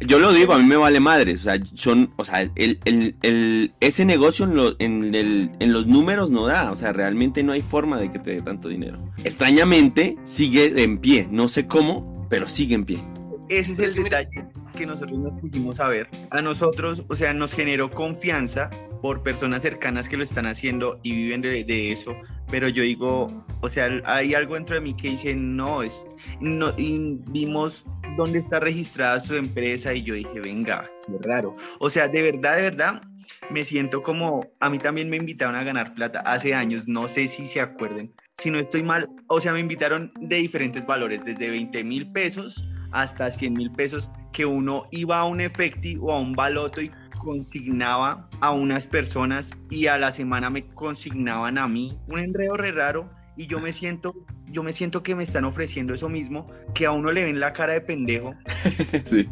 [0.00, 1.34] Yo lo digo, a mí me vale madre.
[1.34, 4.44] O sea, son, o sea, el, el, el, ese negocio
[4.78, 6.70] en, en, en, los números no da.
[6.70, 8.98] O sea, realmente no hay forma de que te dé tanto dinero.
[9.24, 11.26] Extrañamente, sigue en pie.
[11.30, 13.02] No sé cómo, pero sigue en pie.
[13.48, 16.08] Ese es el detalle que nosotros nos pusimos a ver.
[16.30, 21.14] A nosotros, o sea, nos generó confianza por personas cercanas que lo están haciendo y
[21.14, 22.16] viven de, eso,
[22.50, 26.06] pero yo digo, o sea, hay algo dentro de mí que dice, no, es,
[26.40, 27.84] no, y vimos
[28.16, 31.56] dónde está registrada su empresa y yo dije, venga, qué raro.
[31.78, 33.02] O sea, de verdad, de verdad,
[33.50, 37.28] me siento como, a mí también me invitaron a ganar plata hace años, no sé
[37.28, 41.50] si se acuerden, si no estoy mal, o sea, me invitaron de diferentes valores, desde
[41.50, 46.20] 20 mil pesos hasta 100 mil pesos, que uno iba a un efectivo o a
[46.20, 51.98] un baloto y consignaba a unas personas y a la semana me consignaban a mí.
[52.06, 54.14] Un enredo re raro y yo me siento,
[54.46, 57.52] yo me siento que me están ofreciendo eso mismo, que a uno le ven la
[57.52, 58.34] cara de pendejo.
[59.04, 59.28] sí.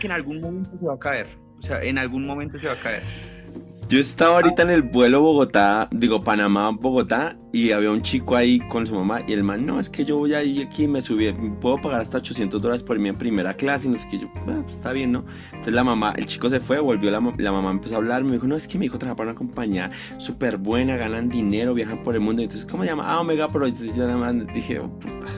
[0.00, 1.26] Que en algún momento se va a caer.
[1.58, 3.02] O sea, en algún momento se va a caer.
[3.88, 8.58] Yo estaba ahorita en el vuelo Bogotá, digo Panamá, Bogotá, y había un chico ahí
[8.68, 11.32] con su mamá y el man, no, es que yo voy ahí aquí, me subí,
[11.58, 14.28] puedo pagar hasta 800 dólares por irme en primera clase, y no sé qué, yo,
[14.46, 15.24] ah, pues está bien, ¿no?
[15.46, 18.32] Entonces la mamá, el chico se fue, volvió, la, la mamá empezó a hablar, me
[18.32, 22.02] dijo, no, es que mi hijo trabaja para una compañía súper buena, ganan dinero, viajan
[22.02, 23.04] por el mundo, entonces, ¿cómo se llama?
[23.06, 25.28] Ah, Omega Pro, entonces yo nada más dije, oh, puta,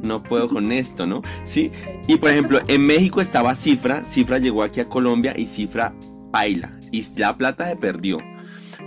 [0.00, 1.22] no puedo con esto, ¿no?
[1.42, 1.72] Sí,
[2.06, 5.92] y por ejemplo, en México estaba Cifra, Cifra llegó aquí a Colombia y Cifra
[6.30, 8.18] baila y la plata se perdió.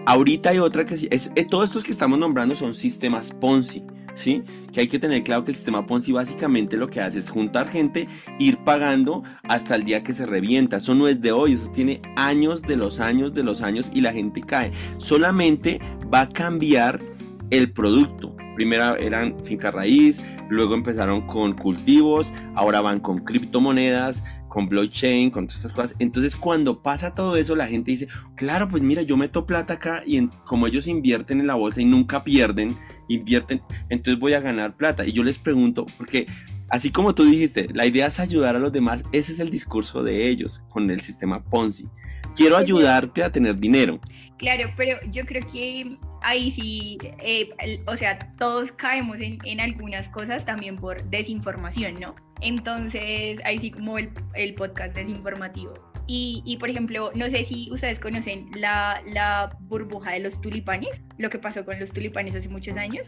[0.05, 3.83] Ahorita hay otra que es, eh, todos estos que estamos nombrando son sistemas Ponzi,
[4.15, 4.43] ¿sí?
[4.71, 7.69] Que hay que tener claro que el sistema Ponzi básicamente lo que hace es juntar
[7.69, 8.07] gente,
[8.39, 10.77] ir pagando hasta el día que se revienta.
[10.77, 14.01] Eso no es de hoy, eso tiene años de los años de los años y
[14.01, 14.71] la gente cae.
[14.97, 15.79] Solamente
[16.11, 17.01] va a cambiar
[17.49, 18.35] el producto.
[18.55, 25.47] Primero eran finca raíz, luego empezaron con cultivos, ahora van con criptomonedas, con blockchain, con
[25.47, 25.95] todas estas cosas.
[25.99, 30.03] Entonces, cuando pasa todo eso, la gente dice, claro, pues mira, yo meto plata acá
[30.05, 32.75] y como ellos invierten en la bolsa y nunca pierden,
[33.07, 35.05] invierten, entonces voy a ganar plata.
[35.05, 36.25] Y yo les pregunto, porque
[36.69, 40.03] así como tú dijiste, la idea es ayudar a los demás, ese es el discurso
[40.03, 41.87] de ellos con el sistema Ponzi.
[42.35, 43.99] Quiero ayudarte a tener dinero.
[44.37, 47.49] Claro, pero yo creo que ahí sí, eh,
[47.85, 52.15] o sea, todos caemos en, en algunas cosas también por desinformación, ¿no?
[52.41, 55.88] Entonces, ahí sí como el, el podcast desinformativo.
[56.11, 61.03] Y, y, por ejemplo, no sé si ustedes conocen la, la, burbuja de los tulipanes,
[61.19, 63.05] lo que pasó con los tulipanes hace muchos años.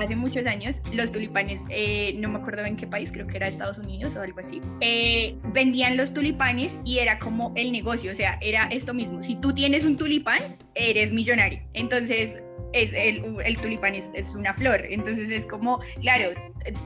[0.00, 3.48] Hace muchos años, los tulipanes, eh, no me acuerdo en qué país, creo que era
[3.48, 8.14] Estados Unidos o algo así, eh, vendían los tulipanes y era como el negocio, o
[8.14, 9.24] sea, era esto mismo.
[9.24, 11.62] Si tú tienes un tulipán, eres millonario.
[11.74, 12.30] Entonces,
[12.72, 14.86] es, el, el, tulipán es, es, una flor.
[14.88, 16.30] Entonces es como, claro,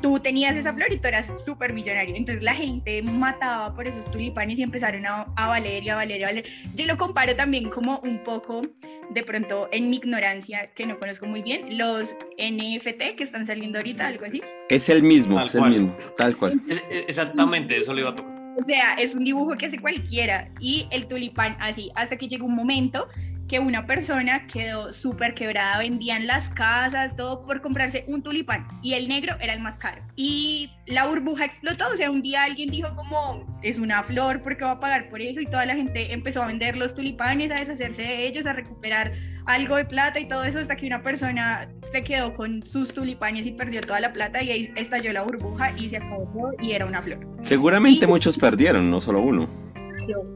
[0.00, 2.14] tú tenías esa flor y tú eras súper millonario.
[2.14, 6.20] Entonces la gente mataba por esos tulipanes y empezaron a, a, valer y a valer
[6.20, 6.48] y a valer.
[6.74, 8.62] Yo lo comparo también como un poco,
[9.10, 13.78] de pronto, en mi ignorancia, que no conozco muy bien, los NFT que están saliendo
[13.78, 14.42] ahorita, algo así.
[14.68, 16.60] Es el mismo, es el mismo, tal cual.
[17.06, 18.40] exactamente, eso le iba a tocar.
[18.58, 22.46] O sea, es un dibujo que hace cualquiera y el tulipán así, hasta que llegó
[22.46, 23.08] un momento
[23.50, 28.94] que una persona quedó súper quebrada, vendían las casas, todo por comprarse un tulipán y
[28.94, 30.02] el negro era el más caro.
[30.14, 34.56] Y la burbuja explotó, o sea, un día alguien dijo como, es una flor, ¿por
[34.56, 35.40] qué va a pagar por eso?
[35.40, 39.14] Y toda la gente empezó a vender los tulipanes, a deshacerse de ellos, a recuperar
[39.46, 43.46] algo de plata y todo eso, hasta que una persona se quedó con sus tulipanes
[43.46, 46.86] y perdió toda la plata y ahí estalló la burbuja y se acabó y era
[46.86, 47.26] una flor.
[47.42, 49.69] Seguramente muchos perdieron, no solo uno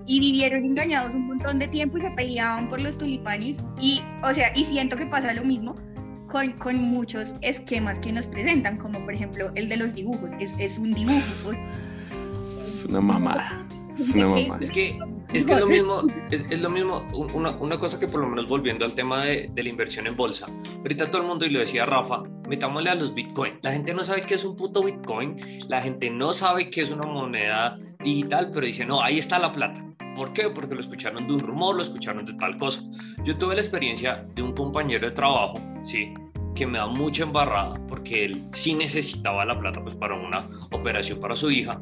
[0.07, 4.33] y vivieron engañados un montón de tiempo y se peleaban por los tulipanes y, o
[4.33, 5.77] sea, y siento que pasa lo mismo
[6.31, 10.53] con, con muchos esquemas que nos presentan, como por ejemplo el de los dibujos, es,
[10.59, 11.21] es un dibujo.
[11.45, 11.59] Pues.
[12.59, 13.67] Es una mamada.
[13.97, 14.59] Es una mamada.
[14.61, 14.99] Es que
[15.33, 18.29] es, que es lo mismo, es, es lo mismo una, una, cosa que por lo
[18.29, 20.47] menos volviendo al tema de, de, la inversión en bolsa,
[20.79, 23.55] ahorita todo el mundo, y lo decía Rafa, metámosle a los Bitcoin.
[23.63, 25.37] La gente no sabe qué es un puto Bitcoin,
[25.69, 29.51] la gente no sabe qué es una moneda digital, pero dice, no, ahí está la
[29.51, 29.85] plata.
[30.15, 30.49] ¿Por qué?
[30.49, 32.83] Porque lo escucharon de un rumor, lo escucharon de tal cosa.
[33.25, 36.15] Yo tuve la experiencia de un compañero de trabajo, sí,
[36.55, 41.19] que me da mucha embarrada porque él sí necesitaba la plata pues para una operación
[41.19, 41.81] para su hija.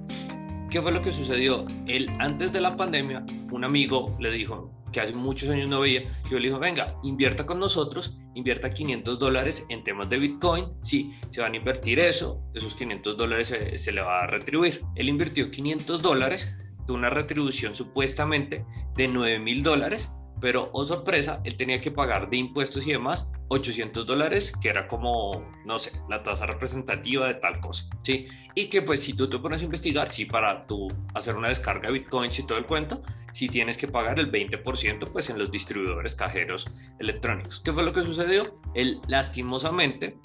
[0.70, 1.66] ¿Qué fue lo que sucedió?
[1.86, 6.02] Él antes de la pandemia, un amigo le dijo que hace muchos años no veía,
[6.30, 11.12] yo le dijo, venga, invierta con nosotros, invierta 500 dólares en temas de Bitcoin, sí,
[11.30, 14.82] se van a invertir eso, esos 500 dólares se, se le va a retribuir.
[14.94, 16.54] Él invirtió 500 dólares,
[16.86, 18.64] de una retribución supuestamente
[18.96, 23.32] de 9 mil dólares, pero, oh sorpresa, él tenía que pagar de impuestos y demás
[23.46, 28.26] 800 dólares, que era como, no sé, la tasa representativa de tal cosa, ¿sí?
[28.56, 31.86] Y que pues si tú te pones a investigar, sí, para tú hacer una descarga
[31.86, 35.50] de bitcoins y todo el cuento, sí tienes que pagar el 20% pues en los
[35.50, 37.60] distribuidores cajeros electrónicos.
[37.60, 38.60] ¿Qué fue lo que sucedió?
[38.74, 40.18] Él lastimosamente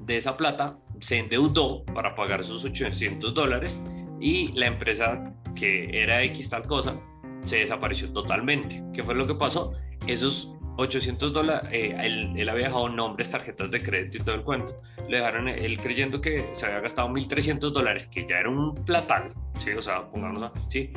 [0.00, 3.80] de esa plata se endeudó para pagar esos 800 dólares
[4.20, 7.00] y la empresa que era X tal cosa
[7.44, 8.82] se desapareció totalmente.
[8.92, 9.72] ¿Qué fue lo que pasó?
[10.06, 14.80] Esos 800 dólares, eh, él, había dejado nombres, tarjetas de crédito y todo el cuento.
[15.08, 19.34] Le dejaron él creyendo que se había gastado 1.300 dólares, que ya era un platal,
[19.58, 19.72] ¿sí?
[19.72, 20.92] O sea, pongámonos, ¿sí?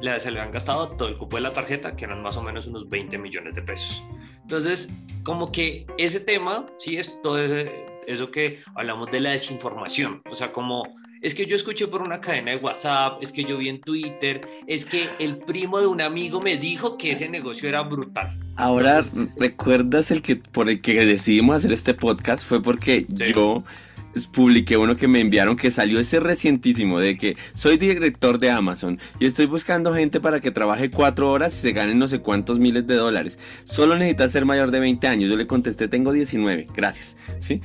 [0.00, 2.42] Le, se le han gastado todo el cupo de la tarjeta, que eran más o
[2.42, 4.04] menos unos 20 millones de pesos.
[4.42, 4.88] Entonces,
[5.22, 7.38] como que ese tema, sí, es todo
[8.06, 10.20] eso que hablamos de la desinformación.
[10.30, 10.84] O sea, como
[11.22, 14.40] es que yo escuché por una cadena de WhatsApp, es que yo vi en Twitter,
[14.66, 18.28] es que el primo de un amigo me dijo que ese negocio era brutal.
[18.56, 19.02] Ahora,
[19.36, 22.46] ¿recuerdas el que por el que decidimos hacer este podcast?
[22.46, 23.64] Fue porque yo
[24.24, 28.98] publiqué uno que me enviaron que salió ese recientísimo de que soy director de Amazon
[29.20, 32.58] y estoy buscando gente para que trabaje cuatro horas y se ganen no sé cuántos
[32.58, 33.38] miles de dólares.
[33.64, 35.28] Solo necesitas ser mayor de 20 años.
[35.28, 37.16] Yo le contesté, tengo 19, gracias.
[37.38, 37.60] ¿Sí?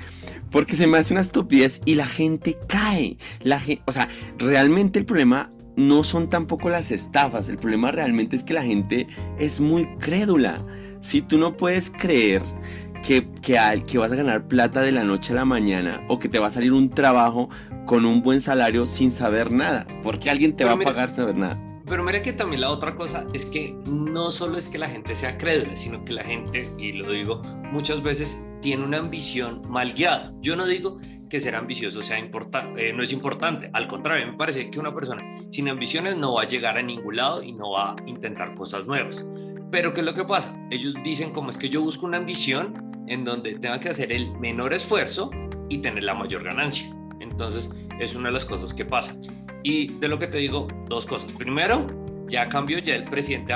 [0.49, 3.17] Porque se me hace una estupidez y la gente cae.
[3.41, 7.49] La gente, o sea, realmente el problema no son tampoco las estafas.
[7.49, 9.07] El problema realmente es que la gente
[9.39, 10.65] es muy crédula.
[10.99, 12.43] Si tú no puedes creer
[13.01, 16.39] que, que, vas a ganar plata de la noche a la mañana o que te
[16.39, 17.49] va a salir un trabajo
[17.85, 21.35] con un buen salario sin saber nada, porque alguien te va a pagar sin saber
[21.35, 21.59] nada.
[21.87, 25.15] Pero mira que también la otra cosa es que no solo es que la gente
[25.15, 29.93] sea crédula, sino que la gente, y lo digo muchas veces, tiene una ambición mal
[29.93, 30.31] guiada.
[30.39, 30.97] Yo no digo
[31.29, 34.93] que ser ambicioso sea importante, eh, no es importante, al contrario, me parece que una
[34.93, 38.53] persona sin ambiciones no va a llegar a ningún lado y no va a intentar
[38.55, 39.27] cosas nuevas.
[39.71, 40.57] Pero ¿qué es lo que pasa?
[40.69, 44.31] Ellos dicen como es que yo busco una ambición en donde tenga que hacer el
[44.39, 45.31] menor esfuerzo
[45.69, 46.93] y tener la mayor ganancia.
[47.19, 49.15] Entonces, es una de las cosas que pasa.
[49.63, 51.31] Y de lo que te digo, dos cosas.
[51.33, 51.87] Primero,
[52.27, 53.53] ya cambió ya el presidente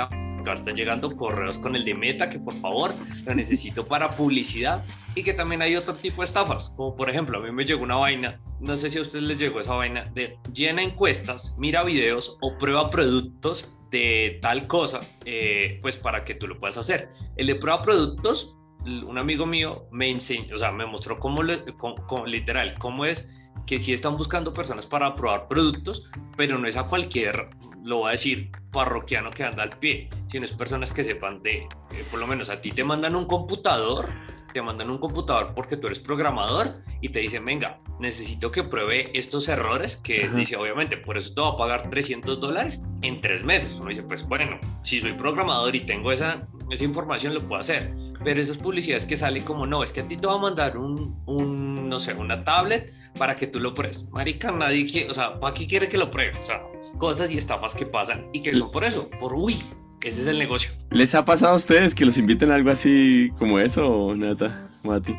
[0.54, 4.82] están llegando correos con el de Meta que por favor lo necesito para publicidad
[5.14, 7.82] y que también hay otro tipo de estafas, como por ejemplo a mí me llegó
[7.82, 11.82] una vaina, no sé si a ustedes les llegó esa vaina de llena encuestas, mira
[11.82, 17.08] videos o prueba productos de tal cosa, eh, pues para que tú lo puedas hacer.
[17.36, 18.56] El de prueba productos
[18.86, 23.28] un amigo mío me enseñó, o sea, me mostró cómo, literal, cómo es
[23.66, 26.04] que si están buscando personas para probar productos,
[26.36, 27.48] pero no es a cualquier,
[27.82, 31.58] lo voy a decir, parroquiano que anda al pie, sino es personas que sepan de,
[31.58, 34.08] eh, por lo menos a ti te mandan un computador,
[34.56, 39.10] te mandan un computador porque tú eres programador y te dicen, venga, necesito que pruebe
[39.12, 43.44] estos errores, que dice, obviamente, por eso te va a pagar 300 dólares en tres
[43.44, 43.76] meses.
[43.78, 47.92] Uno dice, pues bueno, si soy programador y tengo esa, esa información, lo puedo hacer
[48.24, 50.78] pero esas publicidades que salen como, no, es que a ti te va a mandar
[50.78, 54.06] un, un no sé, una tablet para que tú lo pruebes.
[54.10, 56.36] Marica, nadie quiere, o sea, ¿para qué quiere que lo pruebe?
[56.38, 56.62] O sea,
[56.96, 59.62] cosas y estafas que pasan y que son por eso, por uy,
[60.02, 60.72] ese es el negocio.
[60.90, 65.16] ¿Les ha pasado a ustedes que los inviten a algo así como eso, Nata, Mati?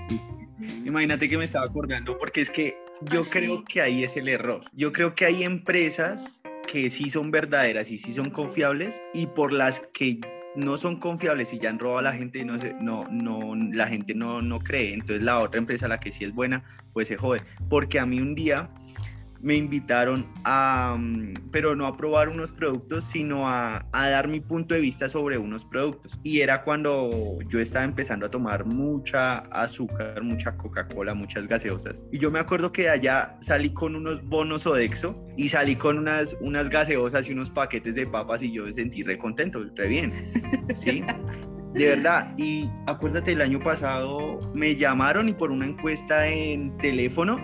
[0.86, 4.66] Imagínate que me estaba acordando, porque es que yo creo que ahí es el error.
[4.74, 9.52] Yo creo que hay empresas que sí son verdaderas y sí son confiables y por
[9.52, 10.20] las que
[10.56, 13.88] no son confiables y ya han robado a la gente y no, no, no, la
[13.88, 14.94] gente no, no cree.
[14.94, 16.64] Entonces la otra empresa, la que sí es buena,
[16.94, 17.42] pues se jode.
[17.70, 18.70] Porque a mí un día
[19.42, 24.40] me invitaron a, mm, pero no a probar unos productos, sino a, a, dar mi
[24.40, 26.20] punto de vista sobre unos productos.
[26.24, 32.04] Y era cuando yo estaba empezando a tomar mucha azúcar, mucha Coca-Cola, muchas gaseosas.
[32.12, 36.38] Y yo me acuerdo que allá salí con unos bonos Odexo y salí con unas,
[36.42, 40.12] unas gaseosas y unos paquetes de papas y yo me sentí re contento, re bien.
[40.76, 41.04] ¿Sí?
[41.74, 47.40] De verdad, y acuérdate, el año pasado me llamaron y por una encuesta en teléfono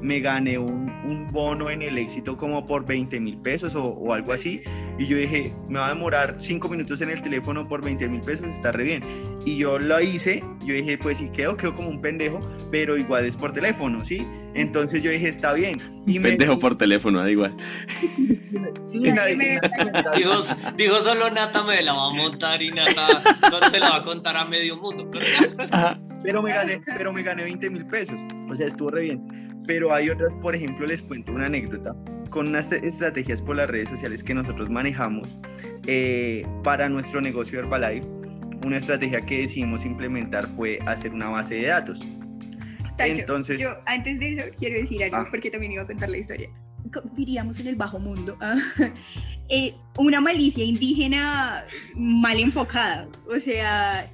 [0.00, 4.12] me gané un, un bono en el éxito como por 20 mil pesos o, o,
[4.12, 4.62] algo así.
[4.98, 8.20] Y yo dije, me va a demorar 5 minutos en el teléfono por 20 mil
[8.20, 9.02] pesos, está re bien.
[9.44, 13.26] Y yo lo hice, yo dije, pues si quedo, quedo como un pendejo, pero igual
[13.26, 14.26] es por teléfono, ¿sí?
[14.54, 15.80] Entonces yo dije, está bien.
[16.06, 17.56] Y pendejo por teléfono, da igual.
[18.84, 20.32] Sí, dijo,
[20.76, 24.02] dijo, solo Nata me la va a montar y Nata solo se la va a
[24.02, 25.08] contar a medio mundo.
[25.10, 25.26] Pero,
[26.22, 28.20] pero me gané, pero me gané 20 mil pesos.
[28.50, 29.47] O sea, estuvo re bien.
[29.68, 31.94] Pero hay otras, por ejemplo, les cuento una anécdota.
[32.30, 35.38] Con unas estrategias por las redes sociales que nosotros manejamos
[35.86, 38.06] eh, para nuestro negocio Herbalife,
[38.64, 42.00] una estrategia que decidimos implementar fue hacer una base de datos.
[42.98, 45.26] Entonces, yo antes de eso quiero decir algo, ah.
[45.30, 46.48] porque también iba a contar la historia.
[47.14, 48.56] Diríamos en el bajo mundo, ah,
[49.50, 53.06] eh, una malicia indígena mal enfocada.
[53.26, 54.10] O sea,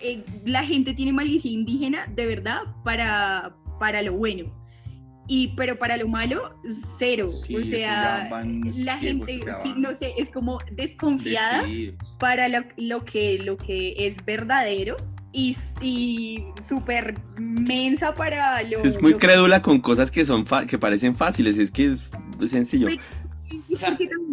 [0.00, 4.63] eh, la gente tiene malicia indígena de verdad para, para lo bueno.
[5.26, 6.58] Y pero para lo malo,
[6.98, 7.28] cero.
[7.28, 8.28] o sea,
[8.76, 11.64] la gente, sí, no sé, es como desconfiada
[12.18, 14.96] para lo, lo, que, lo que es verdadero
[15.32, 18.82] y, y súper mensa para lo.
[18.84, 22.04] Es muy crédula con cosas que son que parecen fáciles, es que es
[22.46, 22.88] sencillo.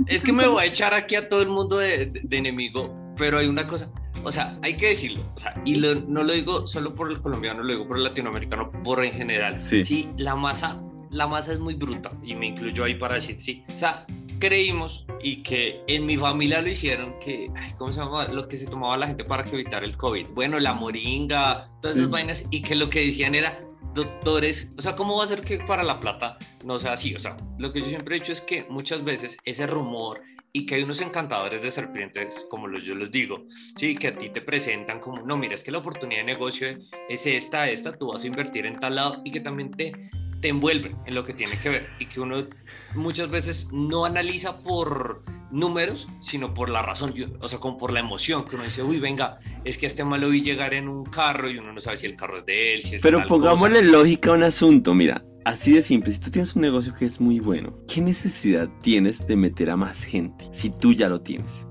[0.08, 3.38] es que me voy a echar aquí a todo el mundo de, de enemigo, pero
[3.38, 3.92] hay una cosa
[4.24, 7.64] o sea, hay que decirlo, o sea, y no lo digo solo por el colombiano,
[7.64, 9.58] lo digo por el latinoamericano, por en general.
[9.58, 9.84] Sí.
[9.84, 13.64] sí, la masa, la masa es muy bruta y me incluyo ahí para decir, sí,
[13.74, 14.06] o sea,
[14.40, 18.28] creímos y que en mi familia lo hicieron, que, ¿cómo se llama?
[18.28, 20.30] Lo que se tomaba la gente para evitar el COVID.
[20.34, 23.60] Bueno, la moringa, todas esas vainas, y que lo que decían era,
[23.94, 27.14] doctores, o sea, ¿cómo va a ser que para la plata no sea así?
[27.16, 30.22] O sea, lo que yo siempre he dicho es que muchas veces ese rumor
[30.54, 34.18] y que hay unos encantadores de serpientes, como los, yo les digo, sí, que a
[34.18, 36.78] ti te presentan como, no, mira, es que la oportunidad de negocio
[37.10, 39.94] es esta, esta, tú vas a invertir en tal lado y que también te
[40.42, 42.48] te envuelven en lo que tiene que ver y que uno
[42.96, 48.00] muchas veces no analiza por números, sino por la razón, o sea, como por la
[48.00, 51.06] emoción, que uno dice, uy, venga, es que a este malo vi llegar en un
[51.06, 53.84] carro y uno no sabe si el carro es de él, si es Pero pongámosle
[53.84, 57.20] lógica a un asunto, mira, así de simple, si tú tienes un negocio que es
[57.20, 61.68] muy bueno, ¿qué necesidad tienes de meter a más gente si tú ya lo tienes?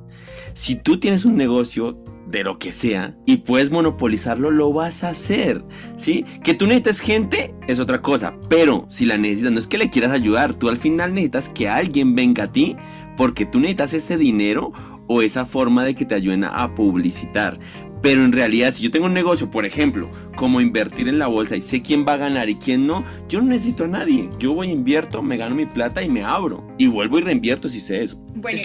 [0.54, 5.10] Si tú tienes un negocio de lo que sea y puedes monopolizarlo, lo vas a
[5.10, 5.64] hacer,
[5.96, 6.24] ¿sí?
[6.42, 9.90] Que tú necesites gente es otra cosa, pero si la necesitas, no es que le
[9.90, 12.76] quieras ayudar, tú al final necesitas que alguien venga a ti
[13.16, 14.72] porque tú necesitas ese dinero
[15.06, 17.58] o esa forma de que te ayuden a publicitar.
[18.02, 21.56] Pero en realidad, si yo tengo un negocio, por ejemplo, como invertir en la bolsa
[21.56, 24.30] y sé quién va a ganar y quién no, yo no necesito a nadie.
[24.38, 26.66] Yo voy, invierto, me gano mi plata y me abro.
[26.78, 28.16] Y vuelvo y reinvierto si sé eso.
[28.36, 28.58] Bueno,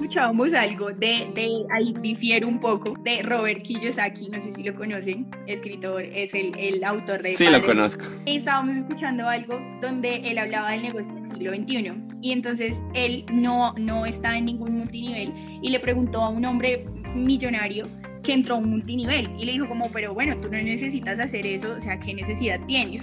[0.00, 4.74] escuchábamos algo de, de, ahí difiero un poco, de Robert Kiyosaki, no sé si lo
[4.74, 7.36] conocen, escritor, es el, el autor de...
[7.36, 8.06] Sí, lo conozco.
[8.24, 13.74] Estábamos escuchando algo donde él hablaba del negocio del siglo XXI y entonces él no,
[13.74, 17.86] no está en ningún multinivel y le preguntó a un hombre millonario
[18.22, 21.44] que entró a un multinivel y le dijo como, pero bueno, tú no necesitas hacer
[21.44, 23.02] eso, o sea, ¿qué necesidad tienes?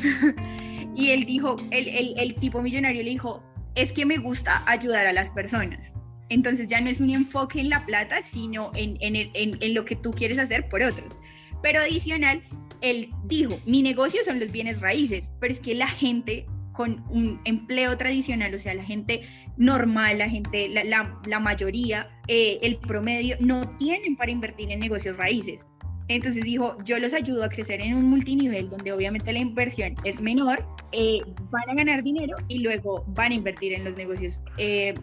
[0.95, 3.43] y él dijo, el, el, el tipo millonario le dijo,
[3.75, 5.93] es que me gusta ayudar a las personas.
[6.29, 10.11] Entonces ya no es un enfoque en la plata, sino en, en, lo que tú
[10.11, 11.17] quieres hacer por otros.
[11.63, 12.43] Pero adicional,
[12.81, 17.41] él dijo, mi negocio son los bienes raíces, pero es que la gente con un
[17.43, 19.23] empleo tradicional, o sea, la gente
[19.57, 20.83] normal, la gente, la,
[21.25, 25.67] la, mayoría, eh, el promedio, no tienen para invertir en negocios raíces.
[26.09, 30.21] Entonces dijo, yo los ayudo a crecer en un multinivel donde obviamente la inversión es
[30.21, 34.93] menor, eh, van a ganar dinero y luego van a invertir en los negocios eh,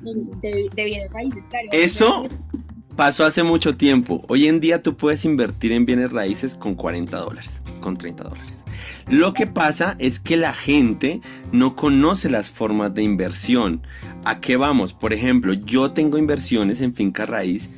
[0.41, 1.43] de, bienes raíces.
[1.73, 2.29] Eso
[2.97, 4.25] pasó hace mucho tiempo.
[4.29, 8.65] Hoy en día tú puedes invertir en bienes raíces con 40 dólares, con 30 dólares.
[9.07, 11.21] Lo que pasa es que la gente
[11.53, 13.83] no conoce las formas de inversión.
[14.25, 14.95] ¿A qué vamos?
[14.95, 17.69] Por ejemplo, yo tengo inversiones en finca raíz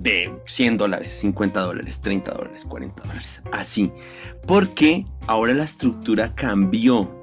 [0.00, 3.42] de 100 dólares, 50 dólares, 30 dólares, 40 dólares.
[3.52, 3.92] Así.
[4.46, 7.14] Porque ahora la estructura cambió.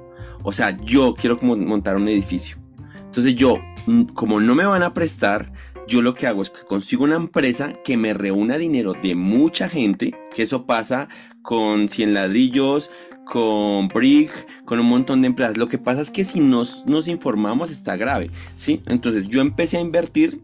[0.44, 2.56] O sea, yo quiero montar un edificio.
[3.04, 5.52] Entonces yo, mm, como no me van a prestar,
[5.88, 9.68] yo lo que hago es que consigo una empresa que me reúna dinero de mucha
[9.68, 11.08] gente, que eso pasa
[11.42, 12.90] con 100 ladrillos,
[13.24, 15.56] con Brick, con un montón de empresas.
[15.56, 18.82] Lo que pasa es que si nos, nos informamos está grave, ¿sí?
[18.86, 20.42] Entonces yo empecé a invertir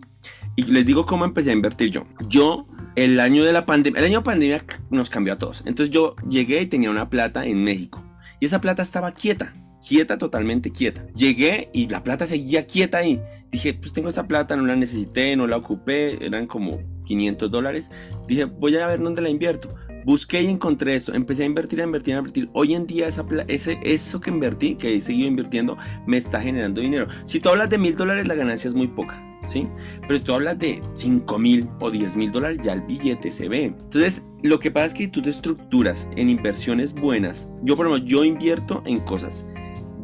[0.57, 2.07] y les digo cómo empecé a invertir yo.
[2.29, 5.63] Yo, el año de la pandemia, el año de pandemia nos cambió a todos.
[5.67, 8.05] Entonces yo llegué y tenía una plata en México.
[8.41, 9.55] Y esa plata estaba quieta,
[9.87, 11.07] quieta, totalmente quieta.
[11.15, 13.21] Llegué y la plata seguía quieta ahí.
[13.51, 17.91] Dije, pues tengo esta plata, no la necesité, no la ocupé, eran como 500 dólares.
[18.27, 19.75] Dije, voy a ver dónde la invierto.
[20.05, 21.15] Busqué y encontré esto.
[21.15, 22.51] Empecé a invertir, a invertir, a invertir.
[22.53, 25.77] Hoy en día esa, ese, eso que invertí, que he seguido invirtiendo,
[26.07, 27.09] me está generando dinero.
[27.25, 29.34] Si tú hablas de mil dólares, la ganancia es muy poca.
[29.47, 29.69] ¿Sí?
[30.03, 33.49] Pero si tú hablas de 5 mil o 10 mil dólares, ya el billete se
[33.49, 33.65] ve.
[33.65, 37.49] Entonces, lo que pasa es que tú te estructuras en inversiones buenas.
[37.63, 39.47] Yo, por ejemplo, yo invierto en cosas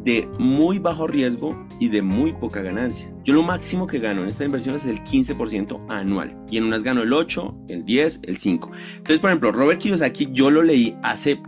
[0.03, 3.11] de muy bajo riesgo y de muy poca ganancia.
[3.23, 6.83] Yo lo máximo que gano en esta inversión es el 15% anual y en unas
[6.83, 8.71] gano el 8, el 10, el 5.
[8.97, 11.41] Entonces, por ejemplo, Robert Kiyosaki yo lo leí hace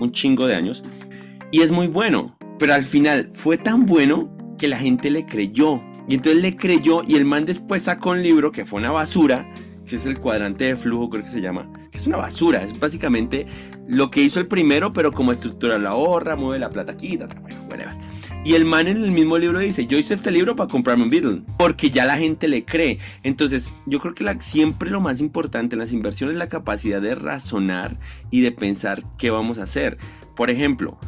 [0.00, 0.82] un chingo de años
[1.50, 5.82] y es muy bueno, pero al final fue tan bueno que la gente le creyó.
[6.08, 9.52] Y entonces le creyó y el man después sacó un libro que fue una basura,
[9.88, 12.78] que es el cuadrante de flujo, creo que se llama, que es una basura, es
[12.78, 13.46] básicamente
[13.88, 17.18] lo que hizo el primero, pero como estructura la ahorra, mueve la plata aquí,
[17.68, 17.96] whatever.
[18.44, 21.10] Y el man en el mismo libro dice, yo hice este libro para comprarme un
[21.10, 22.98] Beatle, porque ya la gente le cree.
[23.22, 27.02] Entonces, yo creo que la, siempre lo más importante en las inversiones es la capacidad
[27.02, 27.98] de razonar
[28.30, 29.98] y de pensar qué vamos a hacer.
[30.36, 30.98] Por ejemplo,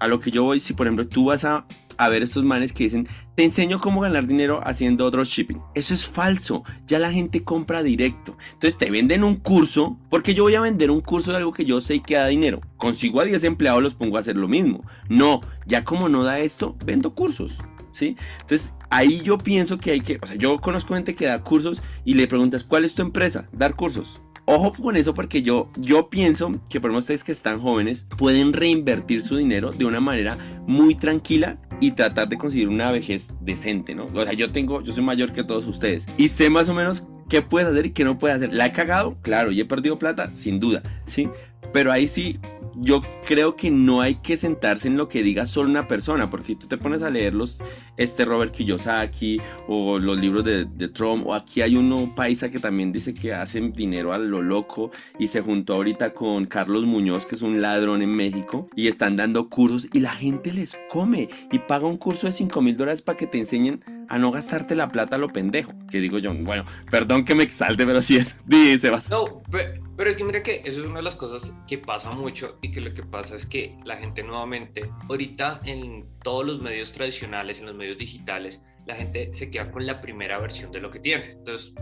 [0.00, 1.66] a lo que yo voy, si por ejemplo tú vas a
[2.00, 5.60] a ver estos manes que dicen, te enseño cómo ganar dinero haciendo dropshipping.
[5.74, 8.38] Eso es falso, ya la gente compra directo.
[8.54, 11.66] Entonces te venden un curso, porque yo voy a vender un curso de algo que
[11.66, 12.62] yo sé que da dinero.
[12.78, 14.82] Consigo a 10 empleados, los pongo a hacer lo mismo.
[15.10, 17.58] No, ya como no da esto, vendo cursos.
[17.92, 18.16] ¿Sí?
[18.40, 21.82] Entonces ahí yo pienso que hay que, o sea, yo conozco gente que da cursos
[22.06, 23.46] y le preguntas, ¿cuál es tu empresa?
[23.52, 24.22] Dar cursos.
[24.46, 29.22] Ojo con eso porque yo, yo pienso que por ustedes que están jóvenes pueden reinvertir
[29.22, 34.06] su dinero de una manera muy tranquila y tratar de conseguir una vejez decente, ¿no?
[34.06, 37.06] O sea, yo tengo, yo soy mayor que todos ustedes y sé más o menos
[37.28, 38.52] qué puedes hacer y qué no puedes hacer.
[38.52, 39.16] ¿La he cagado?
[39.22, 41.28] Claro, y he perdido plata, sin duda, ¿sí?
[41.72, 42.38] Pero ahí sí
[42.76, 46.48] yo creo que no hay que sentarse en lo que diga solo una persona, porque
[46.48, 47.62] si tú te pones a leer los,
[47.96, 52.58] este Robert Kiyosaki o los libros de, de Trump, o aquí hay uno paisa que
[52.58, 57.26] también dice que hacen dinero a lo loco y se juntó ahorita con Carlos Muñoz,
[57.26, 61.28] que es un ladrón en México, y están dando cursos y la gente les come
[61.50, 64.74] y paga un curso de 5 mil dólares para que te enseñen a no gastarte
[64.74, 65.72] la plata a lo pendejo.
[65.88, 68.36] Que digo yo, bueno, perdón que me exalte, pero sí es.
[68.46, 69.08] Dice, vas.
[69.08, 72.58] No, pero, es que mira que eso es una de las cosas que pasa mucho
[72.60, 76.90] y que lo que pasa es que la gente nuevamente, ahorita en todos los medios
[76.92, 80.90] tradicionales, en los medios digitales, la gente se queda con la primera versión de lo
[80.90, 81.30] que tiene.
[81.30, 81.72] Entonces,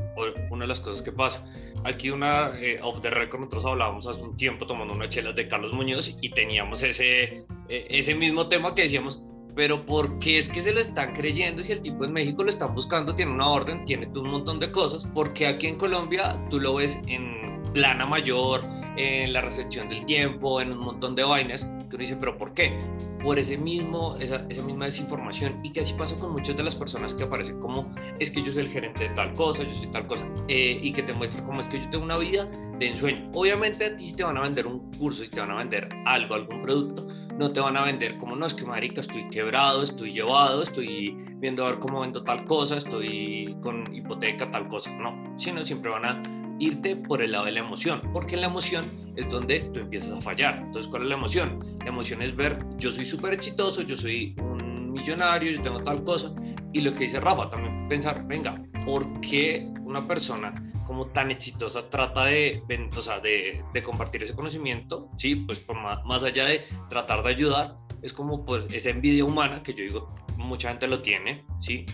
[0.50, 1.50] una de las cosas que pasa,
[1.84, 5.48] aquí una eh, off the record, nosotros hablábamos hace un tiempo tomando unas chelas de
[5.48, 9.22] Carlos Muñoz y teníamos ese, eh, ese mismo tema que decíamos,
[9.54, 12.50] pero ¿por qué es que se lo están creyendo si el tipo en México lo
[12.50, 15.10] están buscando, tiene una orden, tiene un montón de cosas?
[15.14, 18.62] Porque aquí en Colombia tú lo ves en plana mayor,
[18.96, 22.52] en la recepción del tiempo, en un montón de vainas, que uno dice, pero ¿por
[22.54, 22.76] qué?
[23.22, 25.60] Por ese mismo, esa, esa, misma desinformación.
[25.62, 28.52] Y que así pasa con muchas de las personas que aparecen como es que yo
[28.52, 31.42] soy el gerente de tal cosa, yo soy tal cosa eh, y que te muestra
[31.44, 32.46] cómo es que yo tengo una vida
[32.78, 33.30] de ensueño.
[33.34, 36.34] Obviamente a ti te van a vender un curso, si te van a vender algo,
[36.34, 37.06] algún producto,
[37.38, 41.16] no te van a vender como no es que marica estoy quebrado, estoy llevado, estoy
[41.36, 45.90] viendo a ver cómo vendo tal cosa, estoy con hipoteca tal cosa, no, sino siempre
[45.90, 49.80] van a irte por el lado de la emoción, porque la emoción es donde tú
[49.80, 50.58] empiezas a fallar.
[50.58, 51.58] Entonces, ¿cuál es la emoción?
[51.80, 56.02] La emoción es ver, yo soy súper exitoso, yo soy un millonario, yo tengo tal
[56.04, 56.32] cosa.
[56.72, 61.88] Y lo que dice Rafa, también pensar, venga, ¿por qué una persona como tan exitosa
[61.90, 62.62] trata de,
[62.96, 65.08] o sea, de, de compartir ese conocimiento?
[65.16, 69.24] Sí, pues por más, más allá de tratar de ayudar, es como pues esa envidia
[69.24, 71.84] humana que yo digo, mucha gente lo tiene, ¿sí?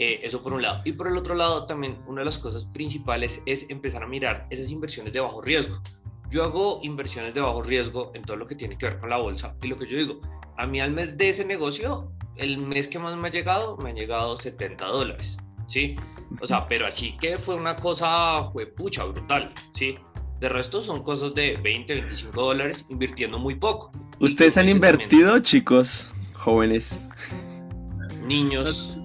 [0.00, 0.80] Eh, eso por un lado.
[0.86, 4.46] Y por el otro lado, también una de las cosas principales es empezar a mirar
[4.48, 5.78] esas inversiones de bajo riesgo.
[6.30, 9.18] Yo hago inversiones de bajo riesgo en todo lo que tiene que ver con la
[9.18, 9.54] bolsa.
[9.62, 10.18] Y lo que yo digo,
[10.56, 13.90] a mí al mes de ese negocio, el mes que más me ha llegado, me
[13.90, 15.36] han llegado 70 dólares.
[15.68, 15.96] ¿Sí?
[16.40, 19.52] O sea, pero así que fue una cosa, fue pucha, brutal.
[19.74, 19.98] ¿Sí?
[20.40, 23.92] De resto son cosas de 20, 25 dólares invirtiendo muy poco.
[24.18, 27.06] ¿Ustedes han invertido, chicos, jóvenes?
[28.26, 28.96] Niños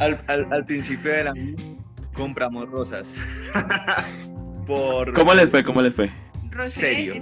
[0.00, 1.56] al, principio del año
[2.14, 3.16] compramos rosas.
[4.66, 5.12] Por...
[5.12, 5.64] ¿Cómo les fue?
[5.64, 6.10] ¿Cómo les fue?
[6.68, 7.14] serio.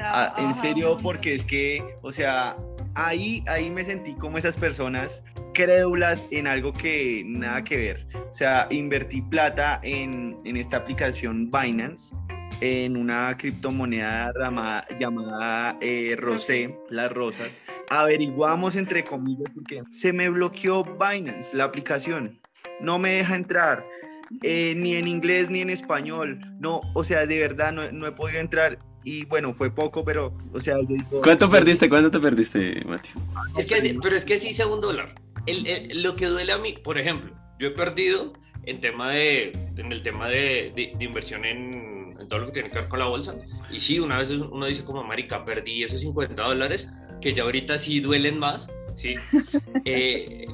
[0.00, 2.56] Ah, en serio, porque es que, o sea,
[2.94, 8.06] ahí, ahí me sentí como esas personas crédulas en algo que nada que ver.
[8.30, 12.14] O sea, invertí plata en, esta aplicación Binance,
[12.60, 17.50] en una criptomoneda llamada, llamada eh, Rosé, las rosas
[17.90, 22.40] averiguamos entre comillas porque se me bloqueó Binance, la aplicación.
[22.80, 23.86] No me deja entrar.
[24.42, 26.40] Eh, ni en inglés ni en español.
[26.58, 28.78] No, o sea, de verdad no, he podido entrar.
[29.04, 31.88] Y bueno, fue poco, pero, o sea, yo digo, ¿Cuánto perdiste?
[31.88, 33.14] ¿Cuánto te perdiste, Mateo?
[33.56, 35.14] Es que, pero es que sí, segundo dólar.
[35.94, 38.32] lo que duele a mí, por ejemplo, yo he perdido
[38.64, 42.70] en tema de, en el tema de, de, inversión en, en, todo lo que tiene
[42.70, 43.36] que ver con la bolsa.
[43.70, 46.88] Y sí, una vez uno dice como, marica, perdí esos 50 dólares,
[47.26, 49.16] que ya ahorita sí duelen más, ¿sí?
[49.84, 50.46] Eh,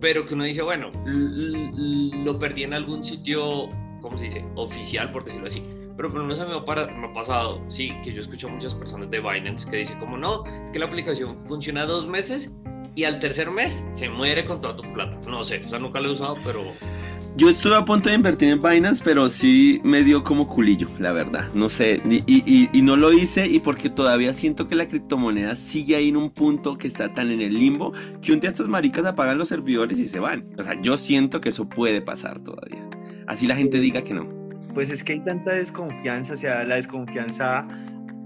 [0.00, 3.68] pero que uno dice, bueno, lo perdí en algún sitio,
[4.00, 4.44] ¿cómo se dice?
[4.56, 5.62] Oficial, por decirlo así.
[5.96, 9.08] Pero por lo menos a mí me ha pasado, sí, que yo escucho muchas personas
[9.08, 12.52] de Binance que dicen como, no, es que la aplicación funciona dos meses
[12.96, 15.16] y al tercer mes se muere con toda tu plata.
[15.28, 16.64] No sé, o sea, nunca lo he usado, pero...
[17.36, 21.10] Yo estuve a punto de invertir en Binance, pero sí me dio como culillo, la
[21.10, 21.48] verdad.
[21.52, 26.10] No sé, y, no lo hice y porque todavía siento que la criptomoneda sigue ahí
[26.10, 29.36] en un punto que está tan en el limbo que un día estos maricas apagan
[29.36, 30.48] los servidores y se van.
[30.56, 32.88] O sea, yo siento que eso puede pasar todavía.
[33.26, 34.28] Así la gente diga que no.
[34.72, 37.66] Pues es que hay tanta desconfianza, o sea, la desconfianza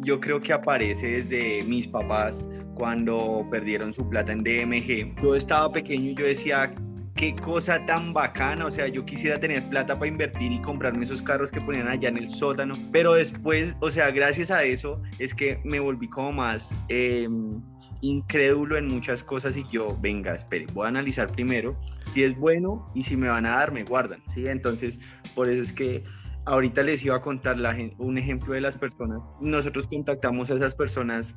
[0.01, 5.23] yo creo que aparece desde mis papás cuando perdieron su plata en DMG.
[5.23, 6.75] Yo estaba pequeño y yo decía,
[7.19, 11.21] qué cosa tan bacana, o sea, yo quisiera tener plata para invertir y comprarme esos
[11.21, 15.35] carros que ponían allá en el sótano, pero después, o sea, gracias a eso es
[15.35, 17.61] que me volví como más em,
[18.03, 22.89] incrédulo en muchas cosas y yo, venga, espere, voy a analizar primero si es bueno
[22.95, 24.47] y si me van a dar, me guardan, ¿sí?
[24.47, 25.01] Entonces,
[25.35, 26.05] por eso es que
[26.45, 29.19] ahorita les iba a contar la, un ejemplo de las personas.
[29.41, 31.37] Nosotros contactamos a esas personas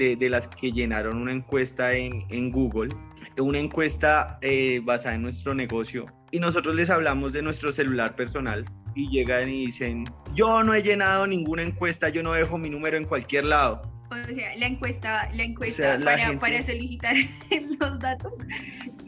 [0.00, 2.94] de, de las que llenaron una encuesta en, en Google,
[3.38, 8.64] una encuesta eh, basada en nuestro negocio, y nosotros les hablamos de nuestro celular personal
[8.94, 12.96] y llegan y dicen, yo no he llenado ninguna encuesta, yo no dejo mi número
[12.96, 13.82] en cualquier lado.
[14.10, 17.14] O sea, la encuesta, la encuesta para, para solicitar
[17.80, 18.32] los datos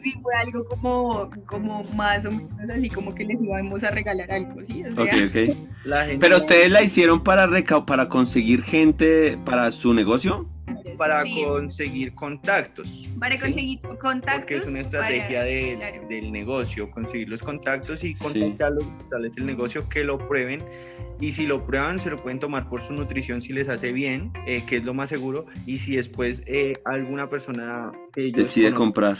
[0.03, 4.31] sí fue algo como, como más o menos así como que les íbamos a regalar
[4.31, 4.83] algo, ¿sí?
[4.83, 7.49] O sea, Pero ustedes la hicieron para,
[7.85, 10.47] para conseguir gente para su negocio?
[10.97, 13.09] Para conseguir contactos.
[13.19, 14.39] Para conseguir contactos.
[14.39, 18.85] Porque es una estrategia del negocio, conseguir los contactos y contactarlos,
[19.25, 20.63] es el negocio, que lo prueben.
[21.19, 24.33] Y si lo prueban se lo pueden tomar por su nutrición si les hace bien,
[24.45, 29.17] eh, que es lo más seguro, y si después eh, alguna persona que decide comprar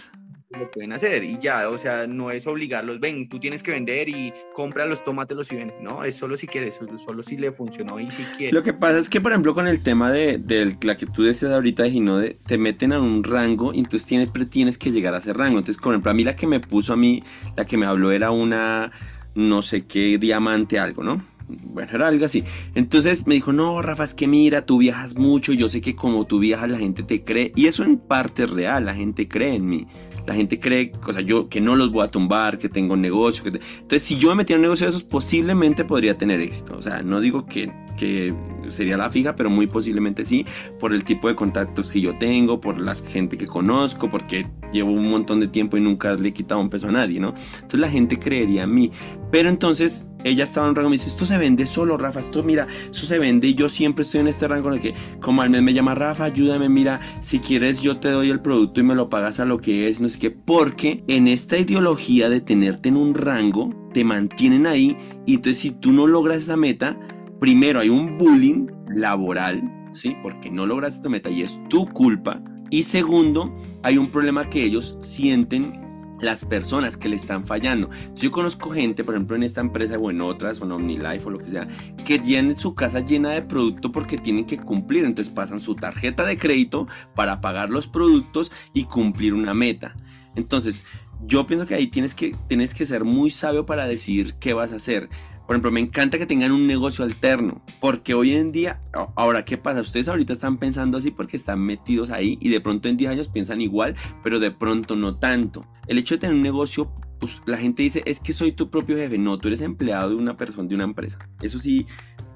[0.57, 4.09] lo pueden hacer y ya, o sea, no es obligarlos, ven, tú tienes que vender
[4.09, 7.99] y compra los tomates y ven, no, es solo si quieres, solo si le funcionó
[7.99, 8.53] y si quieres.
[8.53, 11.23] Lo que pasa es que, por ejemplo, con el tema de, de la que tú
[11.23, 15.13] decías ahorita de Ginode, te meten a un rango y entonces tienes, tienes que llegar
[15.13, 15.59] a ese rango.
[15.59, 17.23] Entonces, por ejemplo, a mí la que me puso a mí,
[17.55, 18.91] la que me habló era una,
[19.35, 21.25] no sé qué, diamante algo, ¿no?
[21.47, 22.43] Bueno, era algo así.
[22.73, 26.25] Entonces me dijo, no, Rafa, es que mira, tú viajas mucho, yo sé que como
[26.25, 27.51] tú viajas la gente te cree.
[27.55, 29.87] Y eso en parte es real, la gente cree en mí
[30.25, 33.01] la gente cree, o sea, yo que no los voy a tumbar, que tengo un
[33.01, 33.43] negocio.
[33.43, 36.77] Que Entonces, si yo me metiera en un negocio de esos, posiblemente podría tener éxito.
[36.77, 38.33] O sea, no digo que, que
[38.69, 40.45] sería la fija, pero muy posiblemente sí,
[40.79, 44.91] por el tipo de contactos que yo tengo, por la gente que conozco, porque llevo
[44.91, 47.33] un montón de tiempo y nunca le he quitado un peso a nadie, ¿no?
[47.55, 48.91] Entonces la gente creería en mí.
[49.31, 52.19] Pero entonces ella estaba en un rango y me dice, esto se vende solo, Rafa,
[52.19, 54.93] esto mira, eso se vende y yo siempre estoy en este rango en el que
[55.19, 58.79] como al mes me llama Rafa, ayúdame, mira, si quieres yo te doy el producto
[58.79, 62.29] y me lo pagas a lo que es, no sé qué, porque en esta ideología
[62.29, 66.57] de tenerte en un rango, te mantienen ahí y entonces si tú no logras esa
[66.57, 66.97] meta,
[67.43, 70.15] primero hay un bullying laboral, ¿sí?
[70.23, 72.41] Porque no logras esta meta y es tu culpa.
[72.69, 77.89] Y segundo, hay un problema que ellos sienten las personas que le están fallando.
[78.15, 81.31] yo conozco gente, por ejemplo, en esta empresa o en otras, o en OmniLife o
[81.31, 81.67] lo que sea,
[82.05, 85.03] que tienen su casa llena de producto porque tienen que cumplir.
[85.03, 89.97] Entonces pasan su tarjeta de crédito para pagar los productos y cumplir una meta.
[90.37, 90.85] Entonces,
[91.25, 94.71] yo pienso que ahí tienes que, tienes que ser muy sabio para decidir qué vas
[94.71, 95.09] a hacer.
[95.45, 98.81] Por ejemplo, me encanta que tengan un negocio alterno, porque hoy en día,
[99.15, 99.81] ahora, ¿qué pasa?
[99.81, 103.27] Ustedes ahorita están pensando así porque están metidos ahí y de pronto en 10 años
[103.27, 105.65] piensan igual, pero de pronto no tanto.
[105.87, 106.91] El hecho de tener un negocio
[107.23, 109.17] pues, la gente dice, es que soy tu propio jefe.
[109.17, 111.19] No, tú eres empleado de una persona, de una empresa.
[111.41, 111.87] Eso sí,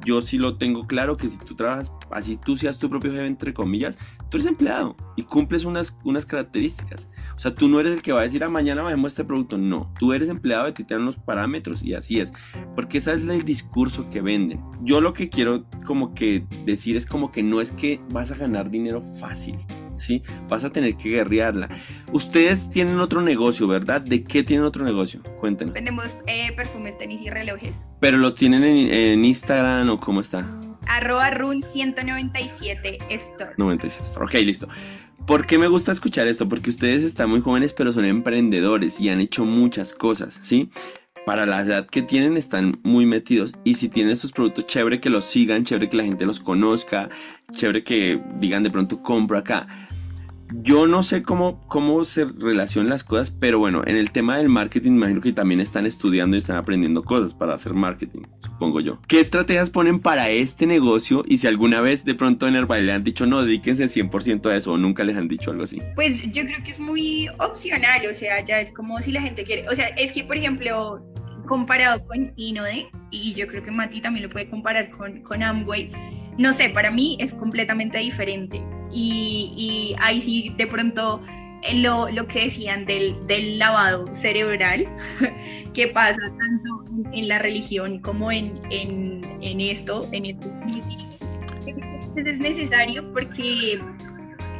[0.08, 3.28] yo sí lo tengo claro que si tú trabajas, así tú seas tu propio jefe,
[3.28, 4.00] entre comillas,
[4.30, 7.10] tú eres empleado y cumples unas, unas características.
[7.36, 9.26] O sea, tú no eres el que va a decir, a ah, mañana bajemos este
[9.26, 9.58] producto.
[9.58, 12.32] No, tú eres empleado te dan unos parámetros y así es.
[12.74, 14.62] Porque ese es el discurso que venden.
[14.82, 18.36] Yo lo que quiero como que decir es como que no es que vas a
[18.36, 19.58] ganar dinero fácil.
[19.98, 20.24] ¿Sí?
[20.50, 21.70] Vas a tener que guerrearla.
[22.12, 24.02] Ustedes tienen otro negocio, ¿verdad?
[24.02, 25.22] ¿De qué tienen otro negocio?
[25.40, 25.74] Cuéntenos.
[25.74, 27.88] Vendemos eh, perfumes, tenis y relojes.
[28.00, 30.46] ¿Pero lo tienen en, Instagram o cómo está?
[30.88, 33.52] Arroba run 197 store.
[33.58, 34.26] 97 store.
[34.26, 34.68] Ok, listo.
[35.26, 36.48] ¿Por qué me gusta escuchar esto?
[36.48, 40.72] Porque ustedes están muy jóvenes, pero son emprendedores y han hecho muchas cosas, ¿sí?
[41.28, 45.10] para la edad que tienen están muy metidos y si tienen estos productos chévere que
[45.10, 47.10] los sigan, chévere que la gente los conozca,
[47.52, 49.87] chévere que digan de pronto compro acá.
[50.52, 54.50] Yo no sé cómo, cómo se relacionan las cosas, pero bueno, en el tema del
[54.50, 59.00] marketing, imagino que también están estudiando y están aprendiendo cosas para hacer marketing, supongo yo.
[59.08, 61.24] ¿Qué estrategias ponen para este negocio?
[61.28, 64.50] Y si alguna vez de pronto en Herbal le han dicho, no, dedíquense el 100%
[64.50, 65.82] a eso, o nunca les han dicho algo así.
[65.96, 69.44] Pues yo creo que es muy opcional, o sea, ya es como si la gente
[69.44, 71.04] quiere, o sea, es que, por ejemplo,
[71.46, 75.92] comparado con Inode, y yo creo que Mati también lo puede comparar con, con Amway,
[76.38, 78.62] no sé, para mí es completamente diferente.
[78.92, 81.22] Y, y ahí sí, de pronto,
[81.74, 84.88] lo, lo que decían del, del lavado cerebral,
[85.74, 90.52] que pasa tanto en, la religión como en, en, en esto, en estos
[91.66, 93.80] Entonces es necesario porque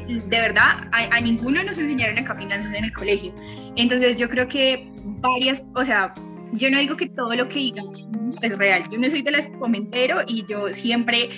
[0.08, 3.34] de verdad a, a, ninguno nos enseñaron acá finanzas en el colegio.
[3.76, 6.14] Entonces yo creo que varias, o sea,
[6.54, 7.86] yo no digo que todo lo que digan
[8.42, 8.84] es real.
[8.92, 11.30] Yo no soy de las comentero y yo siempre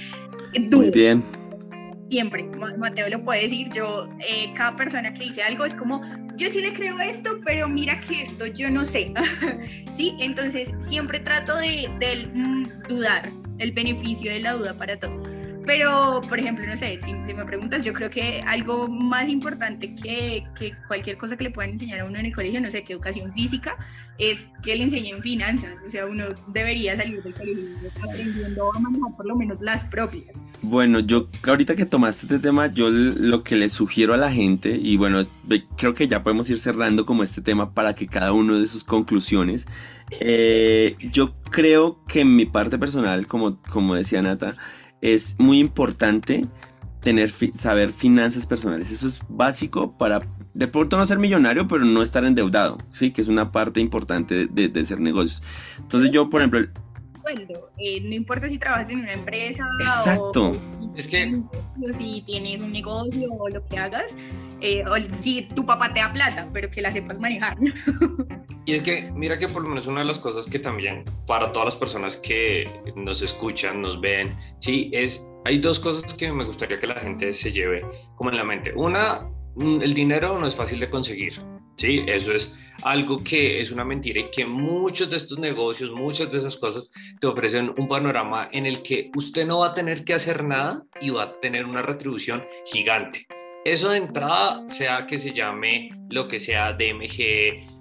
[0.72, 1.24] Muy bien.
[2.10, 2.44] Siempre,
[2.78, 6.02] Mateo lo puede decir, yo, eh, cada persona que dice algo es como,
[6.36, 9.14] yo sí le creo esto, pero mira que esto yo no sé,
[9.94, 10.16] ¿sí?
[10.20, 13.30] Entonces siempre trato de, de mm, dudar,
[13.60, 15.39] el beneficio de la duda para todo.
[15.70, 20.44] Pero, por ejemplo, no sé, si, me preguntas, yo creo que algo más importante que,
[20.58, 22.94] que, cualquier cosa que le puedan enseñar a uno en el colegio, no sé, que
[22.94, 23.78] educación física,
[24.18, 25.76] es que le enseñen finanzas.
[25.86, 27.66] O sea, uno debería salir del colegio
[28.02, 30.36] aprendiendo a manejar por lo menos las propias.
[30.64, 34.76] Bueno, yo ahorita que tomaste este tema, yo lo que le sugiero a la gente,
[34.76, 35.22] y bueno,
[35.78, 38.84] creo que ya podemos ir cerrando como este tema para que cada uno de sus
[38.84, 39.68] conclusiones.
[40.20, 44.56] Eh, yo creo que en mi parte personal, como, como decía Nata,
[45.02, 46.46] es muy importante
[47.02, 48.92] tener saber finanzas personales.
[48.92, 50.22] Eso es básico para
[50.54, 54.48] de pronto no ser millonario, pero no estar endeudado, sí, que es una parte importante
[54.48, 55.42] de, de, ser negocios.
[55.78, 56.60] Entonces yo, por ejemplo,
[57.30, 60.52] sueldo, eh, no importa si trabajas en una empresa Exacto.
[60.52, 61.42] o es que
[61.98, 64.16] si tienes un negocio o lo que hagas,
[64.62, 67.58] eh, o si tu papá te da plata, pero que la sepas manejar.
[68.66, 71.52] Y es que, mira que por lo menos una de las cosas que también para
[71.52, 76.44] todas las personas que nos escuchan, nos ven, sí, es, hay dos cosas que me
[76.44, 77.84] gustaría que la gente se lleve
[78.16, 78.72] como en la mente.
[78.76, 81.34] Una, mm, el dinero no es fácil de conseguir,
[81.80, 82.54] sí, eso es
[82.84, 86.92] algo que es una mentira y que muchos de estos negocios, muchas de esas cosas
[87.20, 90.84] te ofrecen un panorama en el que usted no va a tener que hacer nada
[91.02, 93.26] y va a tener una retribución gigante.
[93.66, 97.20] Eso de entrada, sea que se llame lo que sea DMG,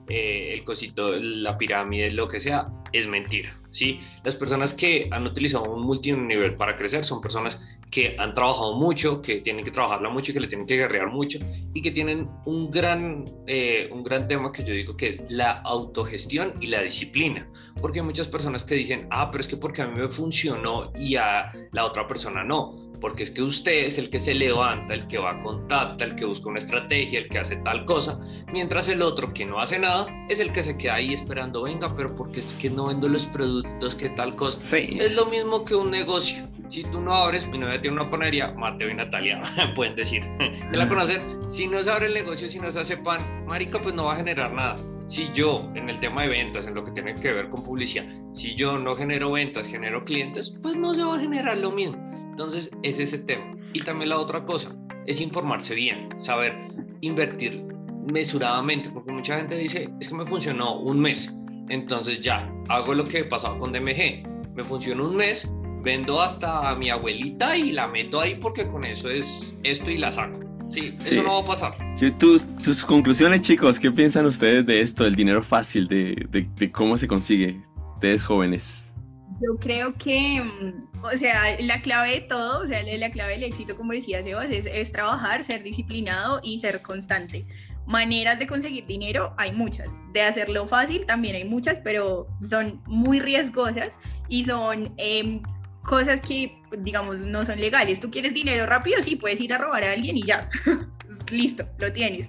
[0.09, 3.58] eh, el cosito, la pirámide, lo que sea, es mentira.
[3.79, 4.01] ¿Sí?
[4.24, 9.22] Las personas que han utilizado un multinivel para crecer son personas que han trabajado mucho,
[9.22, 11.39] que tienen que trabajarla mucho, que le tienen que guerrear mucho
[11.72, 15.61] y que tienen un gran, eh, un gran tema que yo digo que es la
[15.61, 17.49] autogestión y la disciplina.
[17.81, 20.93] Porque hay muchas personas que dicen, ah, pero es que porque a mí me funcionó
[20.99, 24.95] y a la otra persona no porque es que usted es el que se levanta,
[24.95, 28.19] el que va a contacta, el que busca una estrategia, el que hace tal cosa,
[28.53, 31.95] mientras el otro que no hace nada es el que se queda ahí esperando, venga,
[31.95, 34.59] pero porque es que no vendo los productos, que tal cosa.
[34.61, 34.99] Sí.
[35.01, 36.47] Es lo mismo que un negocio.
[36.69, 39.41] Si tú no abres, mi novia tiene una panadería, Mateo y Natalia
[39.75, 40.23] pueden decir,
[40.71, 41.23] ¿te la conocen?
[41.51, 44.15] Si no se abre el negocio, si no se hace pan, marica, pues no va
[44.15, 44.77] a generar nada
[45.09, 48.05] si yo en el tema de ventas, en lo que tiene que ver con publicidad,
[48.35, 51.97] si yo no genero ventas, genero clientes, pues no se va a generar lo mismo.
[52.31, 53.57] Entonces es ese tema.
[53.73, 56.55] Y también la otra cosa es informarse bien, saber
[57.01, 57.65] invertir
[58.13, 61.33] mesuradamente, porque mucha gente dice, es que me funcionó un mes,
[61.69, 65.49] entonces ya, hago lo que he pasado con DMG, me funcionó un mes,
[65.83, 69.99] vendo hasta a mi abuelita y la meto ahí porque con eso es esto y
[69.99, 70.48] la saco.
[70.69, 71.75] Sí, eso no va a pasar.
[72.19, 76.97] tus, tus, conclusiones, chicos, ¿qué piensan ustedes de esto, del dinero fácil, de, de, cómo
[76.97, 77.61] se consigue,
[77.95, 78.95] ustedes jóvenes?
[79.41, 83.45] Yo creo que, mm, o sea, la clave de todo, o sea, la clave del
[83.45, 87.47] éxito, como decía Sebas, es, es trabajar, ser disciplinado y ser constante.
[87.87, 89.89] Maneras de conseguir dinero hay muchas.
[90.12, 93.89] De hacerlo fácil también hay muchas, pero son muy riesgosas
[94.29, 95.41] y son eh,
[95.89, 97.99] cosas que, digamos, no son legales.
[97.99, 100.49] Tú quieres dinero rápido, sí, puedes ir a robar a alguien y ya,
[101.32, 102.28] listo, lo tienes.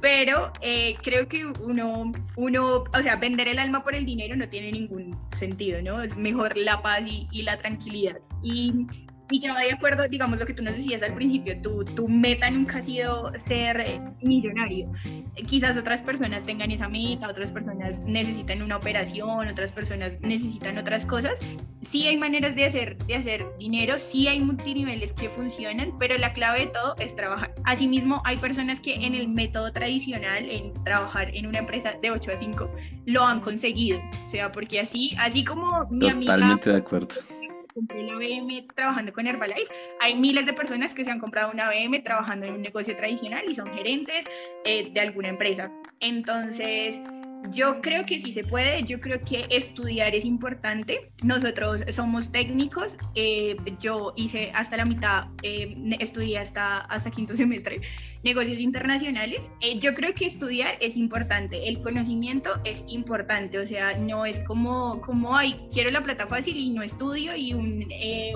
[0.00, 4.48] Pero eh, creo que uno, uno, o sea, vender el alma por el dinero no
[4.48, 6.02] tiene ningún sentido, ¿no?
[6.02, 8.18] Es mejor la paz y, y la tranquilidad.
[8.42, 8.86] Y
[9.30, 12.50] y yo de acuerdo, digamos, lo que tú nos decías al principio, tu, tu meta
[12.50, 14.92] nunca ha sido ser eh, millonario.
[15.46, 21.06] Quizás otras personas tengan esa meta, otras personas necesitan una operación, otras personas necesitan otras
[21.06, 21.38] cosas.
[21.88, 26.34] Sí hay maneras de hacer, de hacer dinero, sí hay multiniveles que funcionan, pero la
[26.34, 27.54] clave de todo es trabajar.
[27.64, 32.30] Asimismo, hay personas que en el método tradicional, en trabajar en una empresa de 8
[32.30, 32.70] a 5,
[33.06, 34.00] lo han conseguido.
[34.26, 37.14] O sea, porque así, así como mi Totalmente de acuerdo
[37.74, 39.72] compré una BM trabajando con Herbalife.
[40.00, 43.44] Hay miles de personas que se han comprado una BM trabajando en un negocio tradicional
[43.48, 44.24] y son gerentes
[44.64, 45.70] eh, de alguna empresa.
[46.00, 47.00] Entonces,
[47.50, 51.10] yo creo que sí se puede, yo creo que estudiar es importante.
[51.22, 57.80] Nosotros somos técnicos, eh, yo hice hasta la mitad, eh, estudié hasta, hasta quinto semestre
[58.22, 59.50] negocios internacionales.
[59.60, 64.40] Eh, yo creo que estudiar es importante, el conocimiento es importante, o sea, no es
[64.40, 67.86] como, como ay, quiero la plata fácil y no estudio y un,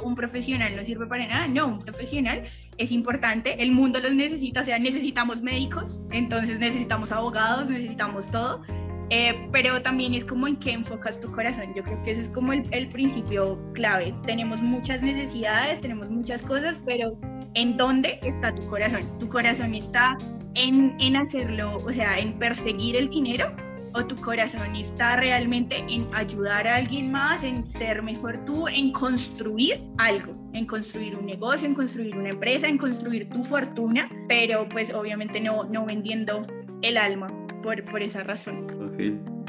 [0.04, 2.44] un profesional no sirve para nada, no, un profesional
[2.76, 8.62] es importante, el mundo los necesita, o sea, necesitamos médicos, entonces necesitamos abogados, necesitamos todo.
[9.10, 11.72] Eh, pero también es como en qué enfocas tu corazón.
[11.74, 14.14] Yo creo que ese es como el, el, principio clave.
[14.24, 17.18] Tenemos muchas necesidades, tenemos muchas cosas, pero
[17.54, 19.18] ¿en dónde está tu corazón?
[19.18, 20.18] ¿Tu corazón está
[20.54, 23.54] en, en hacerlo, o sea, en perseguir el dinero?
[23.94, 28.92] ¿O tu corazón está realmente en ayudar a alguien más, en ser mejor tú, en
[28.92, 30.34] construir algo?
[30.52, 35.40] En construir un negocio, en construir una empresa, en construir tu fortuna, pero pues obviamente
[35.40, 36.42] no, no vendiendo
[36.82, 37.28] el alma
[37.62, 38.87] por, por esa razón.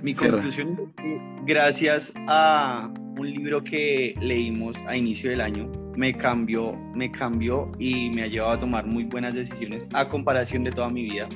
[0.03, 6.15] Mi conclusión es que gracias a un libro que leímos a inicio del año, me
[6.15, 10.71] cambió, me cambió y me ha llevado a tomar muy buenas decisiones a comparación de
[10.71, 11.27] toda mi vida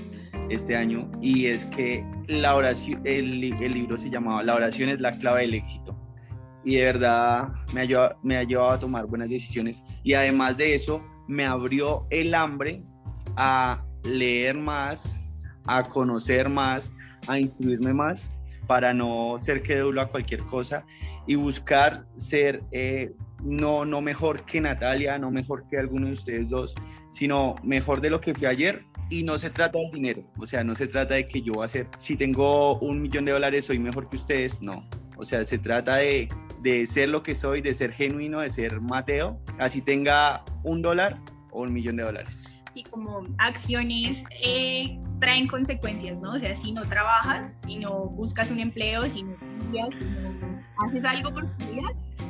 [0.49, 1.09] este año.
[1.22, 5.41] Y es que la oración, el, el libro se llamaba La oración es la clave
[5.41, 5.97] del éxito.
[6.64, 9.84] Y de verdad me ha, llevado, me ha llevado a tomar buenas decisiones.
[10.03, 12.84] Y además de eso me abrió el hambre
[13.36, 15.18] a leer más,
[15.66, 16.93] a conocer más,
[17.28, 18.32] a instruirme más
[18.67, 20.86] para no ser crédulo a cualquier cosa
[21.28, 23.11] y buscar ser eh,
[23.45, 26.76] no, no mejor que Natalia, no mejor que alguno de ustedes dos,
[27.11, 28.84] sino mejor de lo que fui ayer.
[29.09, 31.65] Y no se trata del dinero, o sea, no se trata de que yo voy
[31.65, 34.88] a ser, si tengo un millón de dólares soy mejor que ustedes, no.
[35.17, 36.30] O sea, se trata de,
[36.61, 41.19] de ser lo que soy, de ser genuino, de ser Mateo, así tenga un dólar
[41.51, 42.53] o un millón de dólares.
[42.74, 46.34] Sí, como acciones eh, traen consecuencias, ¿no?
[46.34, 50.59] O sea, si no trabajas, si no buscas un empleo, si no estudias, si no
[50.80, 51.88] haces algo por tu vida,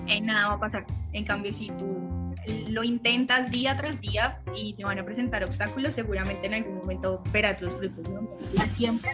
[0.08, 0.86] eh, nada va a pasar.
[1.14, 2.13] En cambio, si tú
[2.68, 7.24] lo intentas día tras día y se van a presentar obstáculos, seguramente en algún momento
[7.32, 8.22] verás los frutos, ¿no?
[8.56, 9.12] La siempre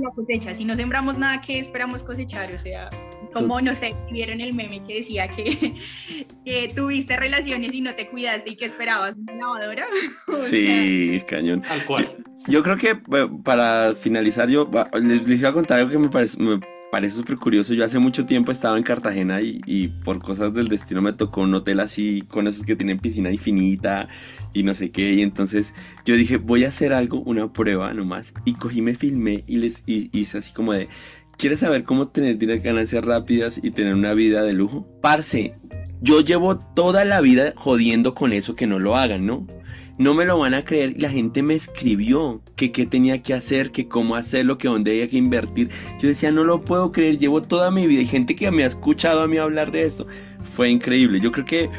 [0.00, 0.54] la cosecha.
[0.54, 2.52] Si no sembramos nada, ¿qué esperamos cosechar?
[2.52, 2.90] O sea,
[3.32, 5.74] como, no sé, vieron el meme que decía que,
[6.44, 9.86] que tuviste relaciones y no te cuidaste y que esperabas una lavadora.
[10.48, 11.62] sí, cañón.
[11.68, 12.08] Al cual.
[12.48, 12.96] Yo, creo que
[13.42, 14.70] para finalizar, yo
[15.00, 16.60] les, les, iba a contar algo que me parece, me
[16.94, 17.74] parece súper curioso.
[17.74, 21.40] Yo hace mucho tiempo estaba en Cartagena y, y, por cosas del destino me tocó
[21.40, 24.06] un hotel así, con esos que tienen piscina infinita
[24.52, 25.12] y no sé qué.
[25.12, 25.74] Y entonces
[26.04, 28.32] yo dije, voy a hacer algo, una prueba nomás.
[28.44, 30.88] Y cogí, me filmé y les hice así como de,
[31.36, 34.86] ¿quieres saber cómo tener ganancias rápidas y tener una vida de lujo?
[35.02, 35.56] Parce,
[36.00, 39.48] yo llevo toda la vida jodiendo con eso que no lo hagan, ¿no?
[39.96, 40.94] No me lo van a creer.
[41.00, 45.08] La gente me escribió que qué tenía que hacer, que cómo hacerlo, que dónde había
[45.08, 45.70] que invertir.
[46.00, 47.18] Yo decía, no lo puedo creer.
[47.18, 50.06] Llevo toda mi vida y gente que me ha escuchado a mí hablar de esto.
[50.56, 51.20] Fue increíble.
[51.20, 51.70] Yo creo que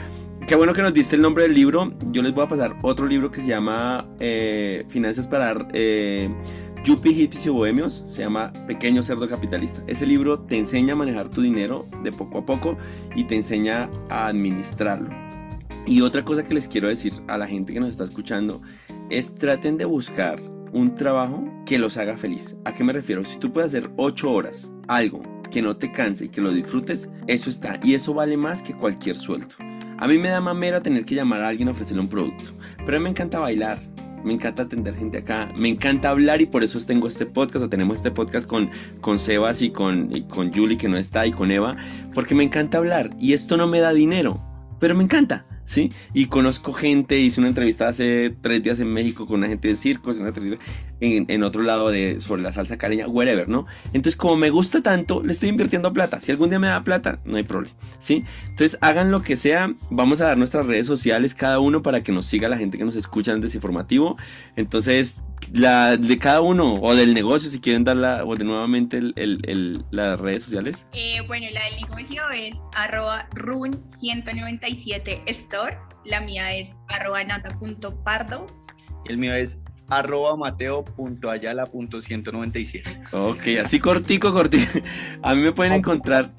[0.48, 1.92] Qué bueno que nos diste el nombre del libro.
[2.12, 6.30] Yo les voy a pasar otro libro que se llama eh, Finanzas para eh,
[6.84, 8.04] Yuppie, Hippies y Bohemios.
[8.06, 9.82] Se llama Pequeño Cerdo Capitalista.
[9.88, 12.78] Ese libro te enseña a manejar tu dinero de poco a poco
[13.16, 15.25] y te enseña a administrarlo.
[15.88, 18.62] Y otra cosa que les quiero decir a la gente que nos está escuchando
[19.10, 20.40] es traten de buscar
[20.74, 22.58] un trabajo que los haga feliz.
[22.66, 23.24] ¿A qué me refiero?
[23.24, 25.22] Si tú puedes hacer 8 horas algo
[25.52, 27.80] que no te canse y que lo disfrutes, eso está.
[27.84, 29.56] Y eso vale más que cualquier sueldo.
[29.98, 32.52] A mí me da mamera tener que llamar a alguien a ofrecerle un producto.
[32.84, 33.80] Pero a mí me encanta bailar,
[34.26, 37.70] me encanta atender gente acá, me encanta hablar y por eso tengo este podcast o
[37.70, 41.32] tenemos este podcast con, con Sebas y con, y con Julie que no está y
[41.32, 41.78] con Eva,
[42.14, 44.42] porque me encanta hablar y esto no me da dinero,
[44.80, 45.46] pero me encanta.
[45.66, 45.92] ¿sí?
[46.14, 49.76] Y conozco gente, hice una entrevista hace tres días en México con una gente de
[49.76, 50.32] circos, una
[51.02, 53.66] en, en, otro lado de, sobre la salsa cariña, whatever, ¿no?
[53.88, 56.22] Entonces, como me gusta tanto, le estoy invirtiendo plata.
[56.22, 58.24] Si algún día me da plata, no hay problema, ¿sí?
[58.48, 59.74] Entonces, hagan lo que sea.
[59.90, 62.86] Vamos a dar nuestras redes sociales cada uno para que nos siga la gente que
[62.86, 64.18] nos escucha en Desinformativo.
[64.56, 65.22] Entonces,
[65.54, 69.14] la de cada uno o del negocio, si quieren dar la, o de nuevamente el,
[69.16, 70.88] el, las redes sociales.
[70.94, 75.78] Eh, bueno, la del negocio es arroba run197 store.
[76.04, 78.48] La mía es arroba nata.pardo.
[79.06, 83.10] Y el mío es arroba mateo.ayala.197.
[83.12, 84.80] Ok, así cortico, cortico.
[85.22, 86.34] A mí me pueden encontrar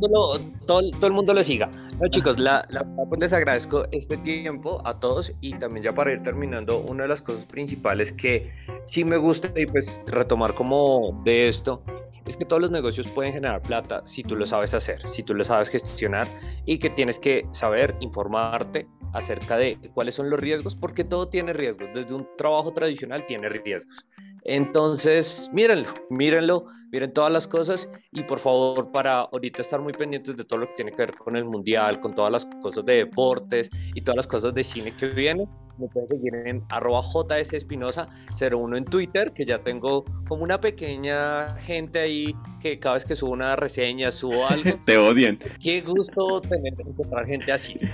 [0.00, 1.70] todo, todo, el mundo lo siga.
[2.00, 2.86] No, chicos, la, la,
[3.18, 7.22] les agradezco este tiempo a todos y también ya para ir terminando, una de las
[7.22, 8.52] cosas principales que
[8.86, 11.82] sí me gusta y pues retomar como de esto
[12.26, 15.34] es que todos los negocios pueden generar plata si tú lo sabes hacer, si tú
[15.34, 16.26] lo sabes gestionar
[16.64, 21.52] y que tienes que saber informarte acerca de cuáles son los riesgos, porque todo tiene
[21.52, 24.04] riesgos, desde un trabajo tradicional tiene riesgos.
[24.48, 30.36] Entonces, mírenlo, mírenlo, miren todas las cosas y por favor para ahorita estar muy pendientes
[30.36, 32.94] de todo lo que tiene que ver con el mundial, con todas las cosas de
[32.94, 35.48] deportes y todas las cosas de cine que vienen.
[35.78, 41.98] Me pueden seguir en arroba jsespinosa01 en Twitter, que ya tengo como una pequeña gente
[42.00, 44.78] ahí que cada vez que subo una reseña, subo algo.
[44.84, 45.38] Te odian.
[45.62, 47.78] Qué gusto tener encontrar gente así.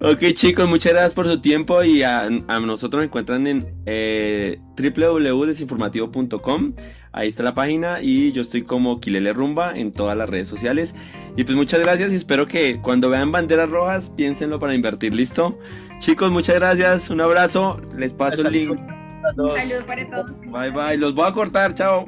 [0.00, 6.74] Ok chicos, muchas gracias por su tiempo y a, nosotros nos encuentran en eh, www.desinformativo.com.
[7.12, 10.94] Ahí está la página y yo estoy como Kilele Rumba en todas las redes sociales.
[11.36, 15.14] Y pues muchas gracias y espero que cuando vean banderas rojas piénsenlo para invertir.
[15.14, 15.58] ¿Listo?
[15.98, 17.10] Chicos, muchas gracias.
[17.10, 17.80] Un abrazo.
[17.96, 18.78] Les paso el link.
[19.36, 20.40] Un saludo para todos.
[20.40, 20.96] Bye bye.
[20.96, 21.74] Los voy a cortar.
[21.74, 22.06] Chao.